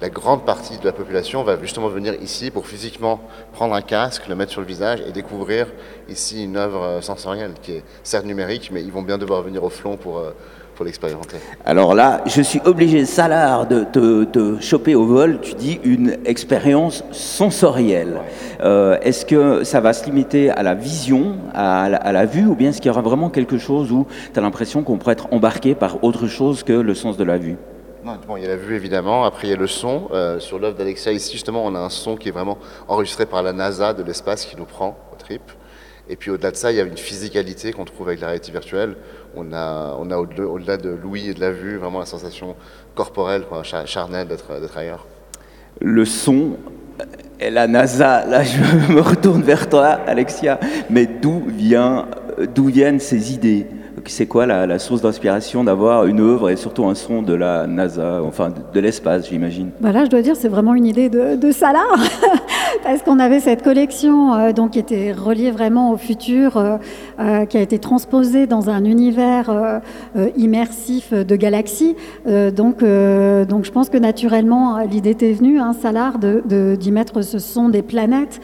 la 0.02 0.10
grande 0.10 0.46
partie 0.46 0.78
de 0.78 0.86
la 0.86 0.92
population 0.92 1.44
va 1.44 1.58
justement 1.62 1.88
venir 1.88 2.14
ici 2.22 2.52
pour 2.52 2.68
physiquement 2.68 3.20
prendre 3.54 3.74
un 3.74 3.82
casque, 3.82 4.28
le 4.28 4.36
mettre 4.36 4.52
sur 4.52 4.62
le 4.62 4.68
visage 4.68 5.02
et 5.08 5.12
découvrir 5.12 5.68
ici 6.10 6.44
une 6.44 6.58
œuvre 6.58 6.84
euh, 6.84 7.02
sensorielle 7.02 7.52
qui 7.62 7.74
est 7.74 7.84
certes 8.04 8.26
numérique, 8.26 8.70
mais 8.74 8.82
ils 8.82 8.92
vont 8.92 9.02
bien 9.02 9.18
devoir 9.18 9.42
venir 9.42 9.64
au 9.64 9.70
flanc 9.70 9.96
pour, 9.96 10.18
euh, 10.18 10.32
pour 10.76 10.86
l'expérimenter. 10.86 11.38
Alors 11.66 11.96
là, 11.96 12.22
je 12.26 12.42
suis 12.42 12.60
obligé, 12.66 13.06
Salar, 13.06 13.68
de 13.68 13.84
te 13.86 14.60
choper 14.60 14.96
au 14.96 15.06
vol. 15.06 15.40
Tu 15.42 15.54
dis 15.56 15.80
une 15.84 16.18
expérience 16.26 17.04
sensorielle. 17.12 18.20
Euh, 18.62 18.98
est-ce 19.02 19.26
que 19.26 19.64
ça 19.64 19.80
va 19.80 19.94
se 19.94 20.06
limiter 20.06 20.50
à 20.50 20.64
la 20.64 20.76
vision, 20.76 21.38
à 21.54 21.90
la, 21.90 21.98
à 21.98 22.12
la 22.12 22.26
vue, 22.26 22.46
ou 22.46 22.56
bien 22.56 22.70
est-ce 22.70 22.82
qu'il 22.82 22.90
y 22.90 22.92
aura 22.92 23.02
vraiment 23.02 23.30
quelque 23.30 23.58
chose 23.58 23.92
où 23.92 24.06
tu 24.34 24.40
as 24.40 24.42
l'impression 24.42 24.84
qu'on 24.84 24.98
pourrait 24.98 25.14
être 25.14 25.28
embarqué 25.32 25.76
par 25.76 26.04
autre 26.04 26.28
chose 26.28 26.64
que 26.64 26.74
le 26.74 26.94
sens 26.94 27.16
de 27.16 27.24
la 27.24 27.38
vue? 27.38 27.56
Bon, 28.28 28.38
il 28.38 28.44
y 28.44 28.46
a 28.46 28.50
la 28.50 28.56
vue 28.56 28.76
évidemment, 28.76 29.26
après 29.26 29.48
il 29.48 29.52
y 29.52 29.54
a 29.54 29.58
le 29.58 29.68
son. 29.68 30.10
Euh, 30.12 30.40
sur 30.40 30.60
l'œuvre 30.60 30.78
d'Alexia 30.78 31.12
ici 31.12 31.34
justement 31.34 31.66
on 31.66 31.74
a 31.76 31.80
un 31.80 31.90
son 31.90 32.16
qui 32.16 32.30
est 32.30 32.32
vraiment 32.32 32.58
enregistré 32.88 33.26
par 33.26 33.42
la 33.42 33.52
NASA 33.52 33.94
de 33.94 34.04
l'espace 34.04 34.46
qui 34.46 34.56
nous 34.58 34.66
prend 34.66 34.98
au 35.12 35.16
trip. 35.16 35.42
Et 36.08 36.16
puis 36.16 36.30
au-delà 36.30 36.52
de 36.52 36.56
ça, 36.56 36.72
il 36.72 36.78
y 36.78 36.82
a 36.82 36.84
une 36.84 36.98
physicalité 36.98 37.74
qu'on 37.74 37.84
trouve 37.84 38.10
avec 38.10 38.22
la 38.22 38.28
réalité 38.28 38.52
virtuelle. 38.52 38.96
On 39.36 39.52
a, 39.54 39.98
on 40.00 40.12
a 40.12 40.18
au-delà 40.18 40.78
de 40.78 40.90
l'ouïe 40.90 41.30
et 41.30 41.34
de 41.34 41.40
la 41.40 41.50
vue, 41.50 41.78
vraiment 41.78 41.98
la 41.98 42.06
sensation 42.06 42.56
corporelle, 42.94 43.46
quoi, 43.50 43.64
charnelle 43.64 44.28
d'être 44.28 44.78
ailleurs. 44.78 45.08
Le 45.82 46.06
son 46.06 46.58
et 47.40 47.50
la 47.50 47.68
NASA, 47.68 48.24
là 48.26 48.44
je 48.44 48.62
me 48.94 49.02
retourne 49.02 49.42
vers 49.42 49.68
toi 49.68 49.88
Alexia, 50.06 50.60
mais 50.92 51.08
d'où 51.08 51.42
viennent 52.68 53.00
ces 53.00 53.34
idées? 53.34 53.66
C'est 54.12 54.28
quoi 54.28 54.46
la, 54.46 54.80
source 54.80 55.02
d'inspiration 55.02 55.64
d'avoir 55.64 56.06
une 56.06 56.20
œuvre 56.20 56.50
et 56.50 56.56
surtout 56.56 56.86
un 56.86 56.96
son 56.96 57.22
de 57.22 57.34
la 57.34 57.68
NASA, 57.68 58.22
enfin 58.24 58.50
de, 58.74 58.80
l'espace, 58.80 59.30
j'imagine? 59.30 59.72
Bah 59.80 59.92
Là, 59.92 60.06
je 60.06 60.10
dois 60.10 60.22
dire, 60.22 60.36
c'est 60.36 60.48
vraiment 60.48 60.74
une 60.74 60.86
idée 60.86 61.10
de, 61.10 61.36
de 61.36 61.52
Salah, 61.52 61.86
parce 62.84 63.02
qu'on 63.04 63.20
avait 63.20 63.40
cette 63.40 63.64
collection 63.64 64.34
euh, 64.34 64.52
donc, 64.52 64.72
qui 64.72 64.80
était 64.80 65.12
reliée 65.12 65.52
vraiment 65.52 65.92
au 65.92 65.98
futur, 65.98 66.58
euh, 66.58 66.78
euh, 67.20 67.46
qui 67.46 67.58
a 67.58 67.62
été 67.62 67.80
transposée 67.80 68.48
dans 68.48 68.70
un 68.70 68.84
univers 68.86 69.82
immersif 70.38 71.14
de 71.14 71.36
galaxies. 71.36 71.96
donc, 72.26 72.84
donc, 72.84 73.66
je 73.66 73.72
pense 73.72 73.90
que 73.90 73.98
naturellement, 73.98 74.80
l'idée 74.80 75.12
était 75.12 75.34
venue, 75.34 75.60
hein, 75.60 75.74
Salar, 75.74 76.18
d'y 76.20 76.28
de, 76.28 76.92
mettre 76.92 77.22
ce 77.22 77.40
son 77.40 77.70
des 77.70 77.82
planètes. 77.82 78.42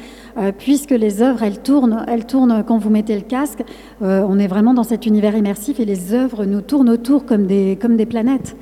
Puisque 0.57 0.91
les 0.91 1.21
œuvres, 1.21 1.43
elles 1.43 1.59
tournent, 1.59 2.05
elles 2.07 2.25
tournent 2.25 2.63
quand 2.65 2.77
vous 2.77 2.89
mettez 2.89 3.15
le 3.15 3.21
casque. 3.21 3.63
Euh, 4.01 4.25
on 4.27 4.39
est 4.39 4.47
vraiment 4.47 4.73
dans 4.73 4.83
cet 4.83 5.05
univers 5.05 5.35
immersif 5.35 5.79
et 5.79 5.85
les 5.85 6.13
œuvres 6.13 6.45
nous 6.45 6.61
tournent 6.61 6.89
autour 6.89 7.25
comme 7.25 7.45
des, 7.45 7.77
comme 7.79 7.97
des 7.97 8.05
planètes. 8.05 8.55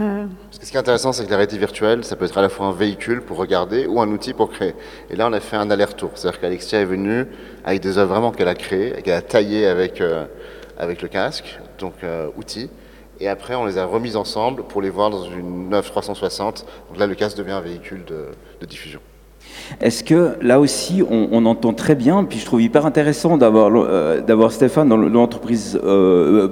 Euh, 0.00 0.26
ce 0.62 0.70
qui 0.70 0.76
est 0.76 0.80
intéressant, 0.80 1.12
c'est 1.12 1.24
que 1.24 1.30
la 1.30 1.36
réalité 1.36 1.58
virtuelle, 1.58 2.04
ça 2.04 2.16
peut 2.16 2.24
être 2.24 2.38
à 2.38 2.42
la 2.42 2.48
fois 2.48 2.66
un 2.66 2.72
véhicule 2.72 3.22
pour 3.22 3.36
regarder 3.36 3.86
ou 3.86 4.00
un 4.00 4.08
outil 4.08 4.32
pour 4.32 4.50
créer. 4.50 4.74
Et 5.10 5.16
là, 5.16 5.28
on 5.28 5.32
a 5.32 5.40
fait 5.40 5.56
un 5.56 5.70
aller-retour. 5.70 6.10
C'est-à-dire 6.14 6.40
qu'Alexia 6.40 6.80
est 6.80 6.84
venue 6.84 7.26
avec 7.64 7.80
des 7.80 7.98
œuvres 7.98 8.10
vraiment 8.10 8.32
qu'elle 8.32 8.48
a 8.48 8.54
créées, 8.54 9.02
qu'elle 9.02 9.14
a 9.14 9.22
taillées 9.22 9.66
avec, 9.66 10.02
avec 10.78 11.02
le 11.02 11.08
casque, 11.08 11.58
donc 11.78 11.94
outil. 12.36 12.70
Et 13.20 13.28
après, 13.28 13.54
on 13.54 13.64
les 13.64 13.78
a 13.78 13.84
remises 13.86 14.16
ensemble 14.16 14.64
pour 14.64 14.82
les 14.82 14.90
voir 14.90 15.10
dans 15.10 15.24
une 15.24 15.72
œuvre 15.72 15.88
360. 15.88 16.66
Donc 16.88 16.98
là, 16.98 17.06
le 17.06 17.14
casque 17.14 17.36
devient 17.36 17.52
un 17.52 17.60
véhicule 17.60 18.04
de 18.04 18.66
diffusion. 18.66 19.00
Est-ce 19.80 20.04
que 20.04 20.36
là 20.40 20.60
aussi, 20.60 21.02
on, 21.08 21.44
entend 21.46 21.72
très 21.72 21.94
bien, 21.94 22.24
puis 22.24 22.38
je 22.38 22.46
trouve 22.46 22.62
hyper 22.62 22.86
intéressant 22.86 23.36
d'avoir 23.36 23.70
euh, 23.74 24.48
Stéphane 24.50 24.88
dans 24.88 24.96
l'entreprise 24.96 25.78
euh, 25.84 26.48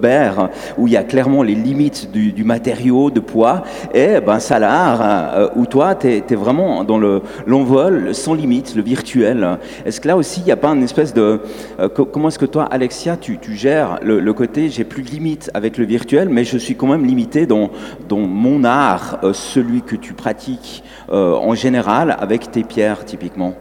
où 0.78 0.86
il 0.86 0.92
y 0.92 0.96
a 0.96 1.04
clairement 1.04 1.42
les 1.42 1.54
limites 1.54 2.10
du, 2.10 2.44
matériau, 2.44 3.10
de 3.10 3.20
poids, 3.20 3.62
et 3.94 4.20
ben 4.20 4.38
Salar, 4.40 5.00
euh, 5.02 5.48
où 5.56 5.66
toi, 5.66 5.94
tu 5.94 6.08
es, 6.08 6.34
vraiment 6.34 6.84
dans 6.84 6.98
l'envol 7.46 8.14
sans 8.14 8.34
limite, 8.34 8.74
le 8.74 8.82
virtuel. 8.82 9.58
Est-ce 9.86 10.00
que 10.00 10.08
là 10.08 10.16
aussi, 10.16 10.40
il 10.40 10.46
n'y 10.46 10.52
a 10.52 10.56
pas 10.56 10.70
une 10.70 10.82
espèce 10.82 11.14
de... 11.14 11.40
Euh, 11.80 11.88
comment 11.88 12.28
est-ce 12.28 12.38
que 12.38 12.46
toi, 12.46 12.64
Alexia, 12.64 13.16
tu, 13.16 13.38
gères 13.54 14.00
le, 14.02 14.32
côté, 14.32 14.68
j'ai 14.68 14.84
plus 14.84 15.02
de 15.02 15.10
limites 15.10 15.50
avec 15.54 15.78
le 15.78 15.84
virtuel, 15.84 16.28
mais 16.28 16.44
je 16.44 16.58
suis 16.58 16.74
quand 16.74 16.88
même 16.88 17.06
limité 17.06 17.46
dans, 17.46 17.70
dans 18.08 18.18
mon 18.18 18.64
art, 18.64 19.18
celui 19.32 19.82
que 19.82 19.96
tu 19.96 20.12
pratiques 20.12 20.82
en 21.10 21.54
général, 21.54 22.16
avec 22.18 22.50
tes 22.50 22.64
typiquement 23.04 23.54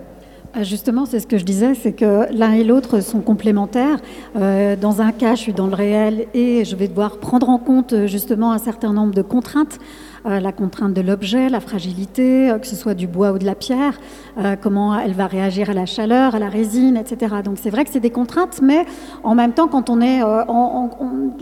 ah, 0.53 0.63
Justement, 0.63 1.06
c'est 1.06 1.20
ce 1.20 1.27
que 1.27 1.38
je 1.38 1.46
disais, 1.46 1.74
c'est 1.74 1.94
que 1.94 2.32
l'un 2.32 2.51
et 2.51 2.63
l'autre 2.63 3.00
sont 3.00 3.22
complémentaires. 3.22 4.00
Euh, 4.36 4.75
dans 4.75 5.01
un 5.01 5.12
cas, 5.12 5.36
je 5.36 5.42
suis 5.42 5.53
dans 5.53 5.68
le 5.68 5.75
réel 5.75 6.27
et 6.34 6.65
je 6.65 6.75
vais 6.75 6.88
devoir 6.88 7.18
prendre 7.18 7.50
en 7.50 7.58
compte 7.58 8.06
justement 8.06 8.51
un 8.51 8.58
certain 8.58 8.94
nombre 8.94 9.13
de 9.13 9.22
contraintes. 9.22 9.80
Euh, 10.25 10.39
la 10.39 10.53
contrainte 10.53 10.94
de 10.94 11.01
l'objet, 11.01 11.50
la 11.50 11.60
fragilité, 11.60 12.50
euh, 12.50 12.58
que 12.58 12.65
ce 12.65 12.77
soit 12.77 12.94
du 12.94 13.08
bois 13.08 13.34
ou 13.34 13.39
de 13.39 13.46
la 13.46 13.56
pierre, 13.56 14.00
euh, 14.38 14.56
comment 14.60 14.98
elle 14.98 15.12
va 15.12 15.27
réagir 15.27 15.70
à 15.70 15.74
la 15.74 15.86
chaleur, 15.86 16.34
à 16.34 16.39
la 16.39 16.48
résine, 16.48 16.96
etc. 16.96 17.36
Donc 17.44 17.58
c'est 17.62 17.70
vrai 17.70 17.84
que 17.84 17.92
c'est 17.92 18.00
des 18.00 18.10
contraintes, 18.10 18.62
mais 18.62 18.86
en 19.24 19.36
même 19.36 19.51
temps, 19.51 19.68
quand 19.68 19.89
on 19.89 20.00
est, 20.00 20.24
en, 20.24 20.89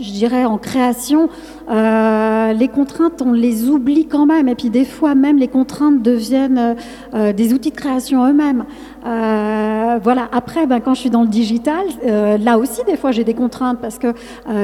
je 0.00 0.10
dirais, 0.10 0.44
en 0.44 0.58
création, 0.58 1.28
les 1.68 2.68
contraintes, 2.68 3.22
on 3.22 3.32
les 3.32 3.68
oublie 3.68 4.06
quand 4.06 4.26
même. 4.26 4.48
Et 4.48 4.56
puis 4.56 4.68
des 4.68 4.84
fois, 4.84 5.14
même 5.14 5.38
les 5.38 5.48
contraintes 5.48 6.02
deviennent 6.02 6.76
des 7.12 7.54
outils 7.54 7.70
de 7.70 7.76
création 7.76 8.26
eux-mêmes. 8.26 8.64
voilà. 9.02 10.28
Après, 10.32 10.66
ben, 10.66 10.80
quand 10.80 10.94
je 10.94 11.00
suis 11.00 11.10
dans 11.10 11.22
le 11.22 11.28
digital, 11.28 11.86
là 12.04 12.58
aussi, 12.58 12.82
des 12.84 12.96
fois, 12.96 13.12
j'ai 13.12 13.24
des 13.24 13.34
contraintes 13.34 13.78
parce 13.80 13.98
que 13.98 14.14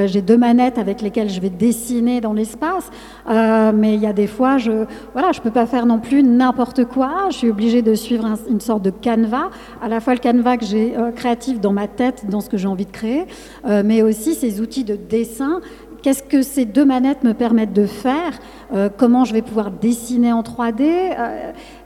j'ai 0.06 0.22
deux 0.22 0.36
manettes 0.36 0.78
avec 0.78 1.02
lesquelles 1.02 1.30
je 1.30 1.40
vais 1.40 1.50
dessiner 1.50 2.20
dans 2.20 2.32
l'espace, 2.32 2.90
mais 3.28 3.94
il 3.94 4.00
y 4.00 4.07
des 4.12 4.26
fois, 4.26 4.58
je 4.58 4.84
voilà, 5.12 5.32
je 5.32 5.40
peux 5.40 5.50
pas 5.50 5.66
faire 5.66 5.86
non 5.86 5.98
plus 5.98 6.22
n'importe 6.22 6.84
quoi. 6.84 7.28
Je 7.30 7.36
suis 7.36 7.50
obligée 7.50 7.82
de 7.82 7.94
suivre 7.94 8.26
une 8.48 8.60
sorte 8.60 8.82
de 8.82 8.90
canevas, 8.90 9.50
à 9.82 9.88
la 9.88 10.00
fois 10.00 10.14
le 10.14 10.20
canevas 10.20 10.56
que 10.56 10.64
j'ai 10.64 10.96
euh, 10.96 11.10
créatif 11.10 11.60
dans 11.60 11.72
ma 11.72 11.88
tête, 11.88 12.28
dans 12.28 12.40
ce 12.40 12.48
que 12.48 12.56
j'ai 12.56 12.68
envie 12.68 12.86
de 12.86 12.90
créer, 12.90 13.26
euh, 13.66 13.82
mais 13.84 14.02
aussi 14.02 14.34
ces 14.34 14.60
outils 14.60 14.84
de 14.84 14.96
dessin 14.96 15.60
Qu'est-ce 16.00 16.22
que 16.22 16.42
ces 16.42 16.64
deux 16.64 16.84
manettes 16.84 17.24
me 17.24 17.34
permettent 17.34 17.72
de 17.72 17.84
faire 17.84 18.38
euh, 18.72 18.88
Comment 18.96 19.24
je 19.24 19.32
vais 19.32 19.42
pouvoir 19.42 19.72
dessiner 19.72 20.32
en 20.32 20.42
3D 20.42 21.10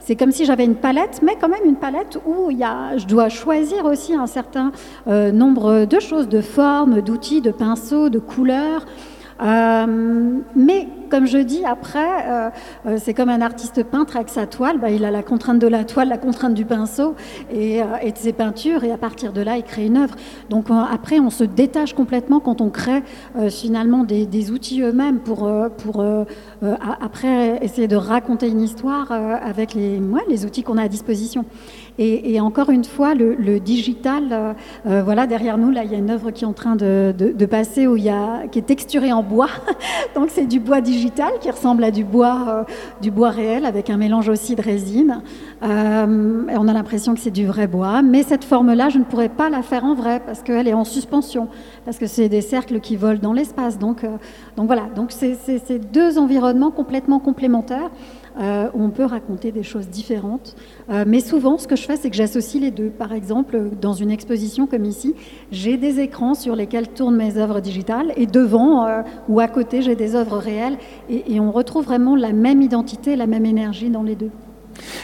C'est 0.00 0.16
comme 0.16 0.32
si 0.32 0.44
j'avais 0.44 0.66
une 0.66 0.74
palette, 0.74 1.20
mais 1.22 1.34
quand 1.40 1.48
même 1.48 1.64
une 1.64 1.76
palette 1.76 2.18
où 2.26 2.50
y 2.50 2.62
a, 2.62 2.98
je 2.98 3.06
dois 3.06 3.30
choisir 3.30 3.86
aussi 3.86 4.14
un 4.14 4.26
certain 4.26 4.70
nombre 5.06 5.86
de 5.86 5.98
choses, 5.98 6.28
de 6.28 6.42
formes, 6.42 7.00
d'outils, 7.00 7.40
de 7.40 7.52
pinceaux, 7.52 8.10
de 8.10 8.18
couleurs. 8.18 8.84
Mais 9.40 10.88
comme 11.12 11.26
je 11.26 11.36
dis, 11.36 11.62
après, 11.66 12.26
euh, 12.26 12.50
euh, 12.86 12.96
c'est 12.98 13.12
comme 13.12 13.28
un 13.28 13.42
artiste 13.42 13.84
peintre 13.84 14.16
avec 14.16 14.30
sa 14.30 14.46
toile. 14.46 14.78
Bah, 14.78 14.88
il 14.88 15.04
a 15.04 15.10
la 15.10 15.22
contrainte 15.22 15.58
de 15.58 15.66
la 15.66 15.84
toile, 15.84 16.08
la 16.08 16.16
contrainte 16.16 16.54
du 16.54 16.64
pinceau 16.64 17.16
et, 17.50 17.82
euh, 17.82 18.10
de 18.10 18.16
ses 18.16 18.32
peintures. 18.32 18.82
Et 18.82 18.90
à 18.90 18.96
partir 18.96 19.34
de 19.34 19.42
là, 19.42 19.58
il 19.58 19.62
crée 19.62 19.84
une 19.84 19.98
œuvre. 19.98 20.14
Donc 20.48 20.68
après, 20.70 21.20
on 21.20 21.28
se 21.28 21.44
détache 21.44 21.92
complètement 21.92 22.40
quand 22.40 22.62
on 22.62 22.70
crée 22.70 23.02
finalement 23.50 24.04
des, 24.04 24.50
outils 24.50 24.80
eux-mêmes 24.80 25.20
pour, 25.20 25.50
pour 25.78 26.04
après 27.00 27.58
essayer 27.62 27.88
de 27.88 27.96
raconter 27.96 28.48
une 28.48 28.60
histoire 28.60 29.12
avec 29.12 29.74
les, 29.74 30.00
les 30.28 30.46
outils 30.46 30.62
qu'on 30.62 30.78
a 30.78 30.84
à 30.84 30.88
disposition. 30.88 31.44
Et, 31.98 32.40
encore 32.40 32.70
une 32.70 32.84
fois, 32.84 33.14
le, 33.14 33.60
digital, 33.60 34.54
voilà, 34.84 35.26
derrière 35.26 35.58
nous, 35.58 35.70
là, 35.70 35.84
il 35.84 35.92
y 35.92 35.94
a 35.94 35.98
une 35.98 36.10
œuvre 36.10 36.30
qui 36.30 36.44
est 36.44 36.46
en 36.46 36.52
train 36.52 36.76
de, 36.76 37.12
passer 37.46 37.86
où 37.86 37.96
il 37.96 38.04
y 38.04 38.08
a, 38.08 38.46
qui 38.50 38.58
est 38.58 38.62
texturée 38.62 39.12
en 39.12 39.22
bois. 39.22 39.48
Donc 40.14 40.30
c'est 40.30 40.46
du 40.46 40.60
bois 40.60 40.80
digital 40.80 41.32
qui 41.40 41.50
ressemble 41.50 41.84
à 41.84 41.90
du 41.90 42.04
bois, 42.04 42.44
euh, 42.48 42.64
du 43.00 43.10
bois 43.10 43.30
réel 43.30 43.64
avec 43.64 43.90
un 43.90 43.96
mélange 43.96 44.28
aussi 44.28 44.54
de 44.54 44.62
résine. 44.62 45.22
Euh, 45.62 46.44
on 46.48 46.68
a 46.68 46.72
l'impression 46.72 47.14
que 47.14 47.20
c'est 47.20 47.30
du 47.30 47.46
vrai 47.46 47.66
bois. 47.66 48.02
Mais 48.02 48.22
cette 48.22 48.44
forme-là, 48.44 48.88
je 48.88 48.98
ne 48.98 49.04
pourrais 49.04 49.28
pas 49.28 49.50
la 49.50 49.62
faire 49.62 49.84
en 49.84 49.94
vrai 49.94 50.20
parce 50.24 50.42
qu'elle 50.42 50.68
est 50.68 50.74
en 50.74 50.84
suspension, 50.84 51.48
parce 51.84 51.98
que 51.98 52.06
c'est 52.06 52.28
des 52.28 52.40
cercles 52.40 52.80
qui 52.80 52.96
volent 52.96 53.20
dans 53.20 53.32
l'espace. 53.32 53.78
Donc, 53.78 54.04
euh, 54.04 54.16
donc 54.56 54.66
voilà, 54.66 54.84
donc 54.94 55.12
c'est 55.12 55.92
deux 55.92 56.18
environnements 56.18 56.70
complètement 56.70 57.18
complémentaires. 57.18 57.90
Euh, 58.40 58.68
on 58.74 58.90
peut 58.90 59.04
raconter 59.04 59.52
des 59.52 59.62
choses 59.62 59.88
différentes. 59.88 60.56
Euh, 60.90 61.04
mais 61.06 61.20
souvent, 61.20 61.58
ce 61.58 61.66
que 61.66 61.76
je 61.76 61.82
fais, 61.82 61.96
c'est 61.96 62.10
que 62.10 62.16
j'associe 62.16 62.62
les 62.62 62.70
deux. 62.70 62.90
Par 62.90 63.12
exemple, 63.12 63.70
dans 63.80 63.92
une 63.92 64.10
exposition 64.10 64.66
comme 64.66 64.84
ici, 64.84 65.14
j'ai 65.50 65.76
des 65.76 66.00
écrans 66.00 66.34
sur 66.34 66.56
lesquels 66.56 66.88
tournent 66.88 67.16
mes 67.16 67.36
œuvres 67.36 67.60
digitales 67.60 68.12
et 68.16 68.26
devant 68.26 68.86
euh, 68.86 69.02
ou 69.28 69.40
à 69.40 69.48
côté, 69.48 69.82
j'ai 69.82 69.96
des 69.96 70.14
œuvres 70.14 70.38
réelles 70.38 70.78
et 71.08 71.40
on 71.40 71.52
retrouve 71.52 71.84
vraiment 71.84 72.16
la 72.16 72.32
même 72.32 72.62
identité, 72.62 73.16
la 73.16 73.26
même 73.26 73.44
énergie 73.44 73.90
dans 73.90 74.02
les 74.02 74.14
deux. 74.14 74.30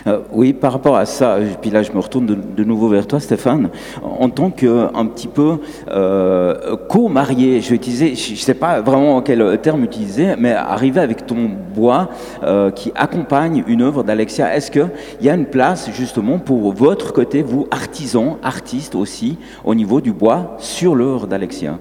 Euh, 0.06 0.20
oui, 0.32 0.52
par 0.52 0.72
rapport 0.72 0.96
à 0.96 1.06
ça, 1.06 1.38
puis 1.60 1.70
là 1.70 1.82
je 1.82 1.92
me 1.92 1.98
retourne 1.98 2.26
de, 2.26 2.64
nouveau 2.64 2.88
vers 2.88 3.06
toi 3.06 3.20
Stéphane, 3.20 3.70
en 4.02 4.28
tant 4.28 4.50
qu'un 4.50 5.06
petit 5.06 5.28
peu 5.28 5.58
euh, 5.90 6.76
co-marié, 6.88 7.60
je 7.60 7.70
vais 7.70 7.76
utiliser, 7.76 8.14
je 8.14 8.32
ne 8.32 8.36
sais 8.36 8.54
pas 8.54 8.80
vraiment 8.80 9.20
quel 9.22 9.58
terme 9.60 9.84
utiliser, 9.84 10.34
mais 10.38 10.52
arriver 10.52 11.00
avec 11.00 11.26
ton 11.26 11.50
bois 11.74 12.10
euh, 12.42 12.70
qui 12.70 12.92
accompagne 12.94 13.64
une 13.66 13.82
œuvre 13.82 14.02
d'Alexia, 14.02 14.54
est-ce 14.54 14.70
qu'il 14.70 14.90
y 15.22 15.28
a 15.28 15.34
une 15.34 15.46
place 15.46 15.90
justement 15.92 16.38
pour 16.38 16.72
votre 16.72 17.12
côté, 17.12 17.42
vous 17.42 17.66
artisans, 17.70 18.36
artistes 18.42 18.94
aussi, 18.94 19.38
au 19.64 19.74
niveau 19.74 20.00
du 20.00 20.12
bois 20.12 20.56
sur 20.58 20.94
l'œuvre 20.94 21.26
d'Alexia? 21.26 21.78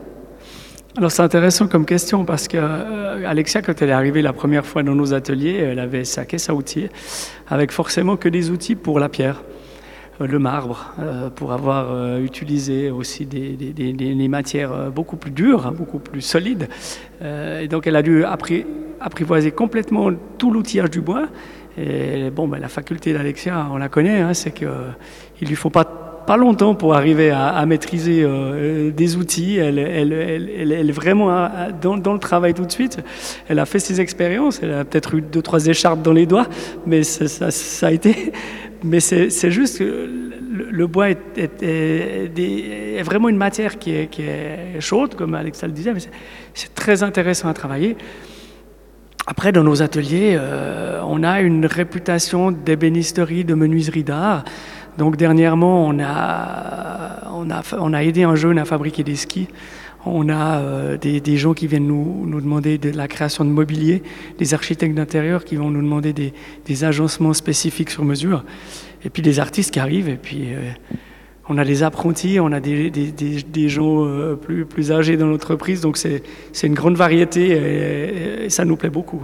Alors 0.97 1.11
c'est 1.11 1.21
intéressant 1.21 1.67
comme 1.67 1.85
question 1.85 2.25
parce 2.25 2.47
que 2.47 2.57
euh, 2.59 3.29
Alexia, 3.29 3.61
quand 3.61 3.79
elle 3.83 3.89
est 3.89 3.93
arrivée 3.93 4.23
la 4.23 4.33
première 4.33 4.65
fois 4.65 4.81
dans 4.81 4.95
nos 4.95 5.13
ateliers, 5.13 5.53
elle 5.53 5.77
avait 5.77 6.03
sa 6.05 6.25
caisse 6.25 6.49
à 6.49 6.55
outils 6.55 6.89
avec 7.47 7.71
forcément 7.71 8.17
que 8.17 8.27
des 8.27 8.49
outils 8.49 8.73
pour 8.73 8.99
la 8.99 9.07
pierre, 9.07 9.43
euh, 10.21 10.25
le 10.25 10.39
marbre, 10.39 10.95
euh, 10.97 11.29
pour 11.29 11.53
avoir 11.53 12.17
utilisé 12.17 12.89
aussi 12.89 13.27
des, 13.27 13.51
des, 13.51 13.73
des, 13.73 13.93
des, 13.93 14.27
matières 14.27 14.89
beaucoup 14.89 15.17
plus 15.17 15.29
dures, 15.29 15.67
hein, 15.67 15.71
beaucoup 15.71 15.99
plus 15.99 16.21
solides. 16.21 16.67
et 17.23 17.67
donc 17.67 17.85
elle 17.85 17.95
a 17.95 18.01
dû 18.01 18.25
apprivoiser 18.99 19.51
complètement 19.51 20.09
tout 20.39 20.49
l'outillage 20.49 20.89
du 20.89 21.01
bois. 21.01 21.27
Et 21.77 22.31
bon, 22.31 22.47
ben, 22.47 22.57
la 22.57 22.69
faculté 22.69 23.13
d'Alexia, 23.13 23.67
on 23.71 23.77
la 23.77 23.87
connaît, 23.87 24.21
hein, 24.21 24.33
c'est 24.33 24.49
qu'il 24.49 24.67
ne 24.67 25.47
lui 25.47 25.55
faut 25.55 25.69
pas 25.69 26.06
pas 26.27 26.37
longtemps 26.37 26.75
pour 26.75 26.93
arriver 26.93 27.31
à, 27.31 27.65
maîtriser 27.65 28.21
euh, 28.21 28.91
des 28.91 29.15
outils. 29.15 29.57
Elle, 29.57 29.79
est 29.79 30.91
vraiment 30.91 31.49
dans, 31.81 32.13
le 32.13 32.19
travail 32.19 32.53
tout 32.53 32.65
de 32.65 32.71
suite. 32.71 32.99
Elle 33.47 33.59
a 33.59 33.65
fait 33.65 33.79
ses 33.79 34.01
expériences. 34.01 34.59
Elle 34.61 34.73
a 34.73 34.85
peut-être 34.85 35.15
eu 35.15 35.21
deux, 35.21 35.41
trois 35.41 35.65
écharpes 35.65 36.01
dans 36.01 36.11
les 36.11 36.25
doigts, 36.25 36.47
mais 36.85 37.03
ça, 37.03 37.87
a 37.87 37.91
été. 37.91 38.33
Mais 38.83 38.99
c'est 38.99 39.49
juste 39.49 39.79
que 39.79 40.07
le, 40.51 40.85
bois 40.85 41.09
est, 41.09 43.01
vraiment 43.03 43.27
une 43.27 43.37
matière 43.37 43.79
qui 43.79 43.91
est, 43.95 44.07
qui 44.07 44.21
est 44.21 44.79
chaude, 44.79 45.15
comme 45.15 45.33
Alexa 45.33 45.65
le 45.65 45.73
disait, 45.73 45.93
mais 45.93 45.99
c'est 46.53 46.75
très 46.75 47.01
intéressant 47.01 47.49
à 47.49 47.55
travailler. 47.55 47.97
Après, 49.29 49.51
dans 49.51 49.63
nos 49.63 49.81
ateliers, 49.81 50.37
euh, 50.39 51.01
on 51.05 51.21
a 51.21 51.41
une 51.41 51.65
réputation 51.65 52.51
d'ébénisterie, 52.51 53.43
de 53.43 53.55
menuiserie 53.55 54.05
d'art. 54.05 54.45
Donc 54.97 55.15
dernièrement, 55.15 55.85
on 55.85 55.99
a, 55.99 57.29
on 57.79 57.93
a, 57.93 58.03
aidé 58.03 58.23
un 58.23 58.35
jeune 58.35 58.57
à 58.57 58.65
fabriquer 58.65 59.03
des 59.03 59.15
skis. 59.15 59.47
On 60.05 60.29
a 60.29 60.59
euh, 60.59 60.97
des, 60.97 61.19
des, 61.19 61.37
gens 61.37 61.53
qui 61.53 61.67
viennent 61.67 61.87
nous, 61.87 62.25
nous, 62.25 62.39
demander 62.39 62.77
de 62.77 62.89
la 62.89 63.07
création 63.07 63.43
de 63.43 63.49
mobilier, 63.49 64.01
des 64.37 64.53
architectes 64.53 64.95
d'intérieur 64.95 65.43
qui 65.43 65.55
vont 65.55 65.69
nous 65.69 65.81
demander 65.81 66.13
des, 66.13 66.33
des, 66.65 66.83
agencements 66.83 67.33
spécifiques 67.33 67.89
sur 67.89 68.05
mesure, 68.05 68.43
et 69.03 69.09
puis 69.09 69.21
des 69.21 69.39
artistes 69.39 69.71
qui 69.71 69.79
arrivent, 69.79 70.07
et 70.07 70.15
puis 70.15 70.53
euh, 70.53 70.71
on 71.49 71.57
a 71.57 71.65
des 71.65 71.83
apprentis, 71.83 72.39
on 72.39 72.53
a 72.53 72.61
des, 72.61 72.89
des 72.89 73.69
gens 73.69 74.05
euh, 74.05 74.35
plus, 74.35 74.65
plus, 74.65 74.93
âgés 74.93 75.17
dans 75.17 75.27
l'entreprise, 75.27 75.81
donc 75.81 75.97
c'est 75.97 76.21
une 76.63 76.75
grande 76.75 76.95
variété 76.95 77.49
et, 77.49 78.45
et 78.45 78.49
ça 78.49 78.63
nous 78.63 78.77
plaît 78.77 78.89
beaucoup. 78.89 79.21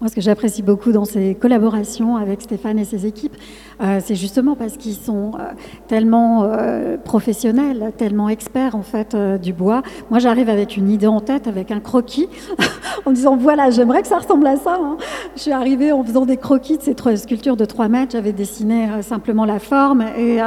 Moi, 0.00 0.10
ce 0.10 0.16
que 0.16 0.20
j'apprécie 0.20 0.62
beaucoup 0.62 0.90
dans 0.90 1.04
ces 1.04 1.34
collaborations 1.34 2.16
avec 2.16 2.42
Stéphane 2.42 2.78
et 2.78 2.84
ses 2.84 3.06
équipes, 3.06 3.36
euh, 3.80 4.00
c'est 4.04 4.14
justement 4.14 4.54
parce 4.54 4.76
qu'ils 4.76 4.94
sont 4.94 5.32
euh, 5.34 5.52
tellement 5.88 6.44
euh, 6.44 6.96
professionnels, 6.96 7.92
tellement 7.96 8.28
experts 8.28 8.74
en 8.74 8.82
fait 8.82 9.16
du 9.40 9.52
bois. 9.52 9.82
Moi, 10.10 10.18
j'arrive 10.18 10.48
avec 10.48 10.76
une 10.76 10.90
idée 10.90 11.06
en 11.06 11.20
tête, 11.20 11.46
avec 11.46 11.70
un 11.70 11.80
croquis, 11.80 12.28
en 13.06 13.12
disant 13.12 13.36
voilà, 13.36 13.70
j'aimerais 13.70 14.02
que 14.02 14.08
ça 14.08 14.18
ressemble 14.18 14.46
à 14.46 14.56
ça. 14.56 14.78
Hein. 14.80 14.96
Je 15.36 15.42
suis 15.42 15.52
arrivée 15.52 15.92
en 15.92 16.04
faisant 16.04 16.26
des 16.26 16.36
croquis 16.36 16.78
de 16.78 16.82
ces 16.82 16.94
trois 16.94 17.16
sculptures 17.16 17.56
de 17.56 17.64
3 17.64 17.88
mètres. 17.88 18.12
J'avais 18.12 18.32
dessiné 18.32 18.88
simplement 19.02 19.44
la 19.44 19.58
forme 19.58 20.04
et, 20.16 20.40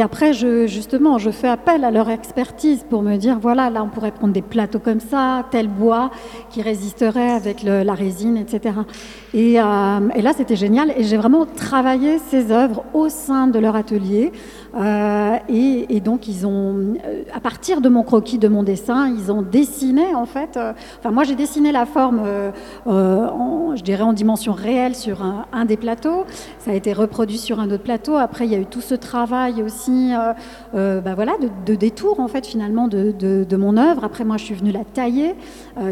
après, 0.00 0.32
justement, 0.32 1.18
je 1.18 1.30
fais 1.30 1.48
appel 1.48 1.84
à 1.84 1.90
leur 1.90 2.10
expertise 2.10 2.84
pour 2.88 3.02
me 3.02 3.16
dire 3.16 3.38
voilà, 3.40 3.70
là, 3.70 3.82
on 3.82 3.88
pourrait 3.88 4.10
prendre 4.12 4.32
des 4.32 4.42
plateaux 4.42 4.78
comme 4.78 5.00
ça, 5.00 5.44
tel 5.50 5.68
bois 5.68 6.10
qui 6.50 6.62
résisterait 6.62 7.30
avec 7.30 7.62
la 7.62 7.94
résine, 7.94 8.36
etc. 8.36 8.74
Et, 9.34 9.54
et 9.54 10.22
là, 10.22 10.32
c'était 10.36 10.56
génial. 10.56 10.92
Et 10.96 11.04
j'ai 11.04 11.16
vraiment 11.16 11.46
travaillé 11.46 12.18
ces 12.18 12.37
œuvres 12.50 12.84
au 12.94 13.08
sein 13.08 13.46
de 13.46 13.58
leur 13.58 13.76
atelier. 13.76 14.32
Euh, 14.74 15.36
et, 15.48 16.00
donc, 16.00 16.28
ils 16.28 16.46
ont, 16.46 16.94
euh, 17.04 17.22
à 17.34 17.40
partir 17.40 17.80
de 17.80 17.88
mon 17.88 18.02
croquis, 18.02 18.38
de 18.38 18.48
mon 18.48 18.62
dessin, 18.62 19.08
ils 19.08 19.32
ont 19.32 19.42
dessiné, 19.42 20.14
en 20.14 20.26
fait. 20.26 20.56
Euh, 20.56 20.72
enfin, 20.98 21.10
moi, 21.10 21.24
j'ai 21.24 21.34
dessiné 21.34 21.72
la 21.72 21.86
forme, 21.86 22.22
en, 22.86 23.76
je 23.76 23.82
dirais, 23.82 24.02
en 24.02 24.12
dimension 24.12 24.52
réelle 24.52 24.94
sur 24.94 25.22
un, 25.52 25.64
des 25.64 25.76
plateaux. 25.76 26.24
Ça 26.58 26.70
a 26.70 26.74
été 26.74 26.92
reproduit 26.92 27.38
sur 27.38 27.60
un 27.60 27.70
autre 27.70 27.82
plateau. 27.82 28.16
Après, 28.16 28.46
il 28.46 28.52
y 28.52 28.54
a 28.54 28.58
eu 28.58 28.66
tout 28.66 28.80
ce 28.80 28.94
travail 28.94 29.62
aussi, 29.62 30.12
bah, 30.72 31.14
voilà, 31.14 31.32
de, 31.66 31.74
détour, 31.74 32.20
en 32.20 32.28
fait, 32.28 32.46
finalement, 32.46 32.88
de, 32.88 33.12
de, 33.12 33.56
mon 33.56 33.76
œuvre. 33.76 34.04
Après, 34.04 34.24
moi, 34.24 34.36
je 34.36 34.44
suis 34.44 34.54
venue 34.54 34.72
la 34.72 34.84
tailler, 34.84 35.34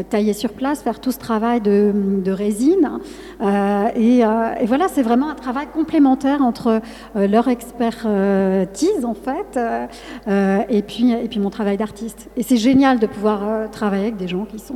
tailler 0.09 0.33
sur 0.33 0.53
place, 0.53 0.81
faire 0.81 0.99
tout 0.99 1.11
ce 1.11 1.19
travail 1.19 1.61
de, 1.61 2.31
résine. 2.31 2.99
Et, 3.41 4.23
voilà, 4.65 4.87
c'est 4.87 5.03
vraiment 5.03 5.29
un 5.29 5.35
travail 5.35 5.67
complémentaire 5.73 6.36
entre 6.41 6.81
leur 7.15 7.47
expertise, 7.47 9.05
en 9.05 9.13
fait, 9.13 9.59
et, 10.69 10.81
puis, 10.81 11.11
et 11.11 11.27
puis 11.27 11.39
mon 11.39 11.49
travail 11.49 11.77
d'artiste. 11.77 12.29
Et 12.37 12.43
c'est 12.43 12.57
génial 12.57 12.99
de 12.99 13.07
pouvoir 13.07 13.69
travailler 13.71 14.03
avec 14.03 14.17
des 14.17 14.27
gens 14.27 14.45
qui 14.45 14.59
sont 14.59 14.75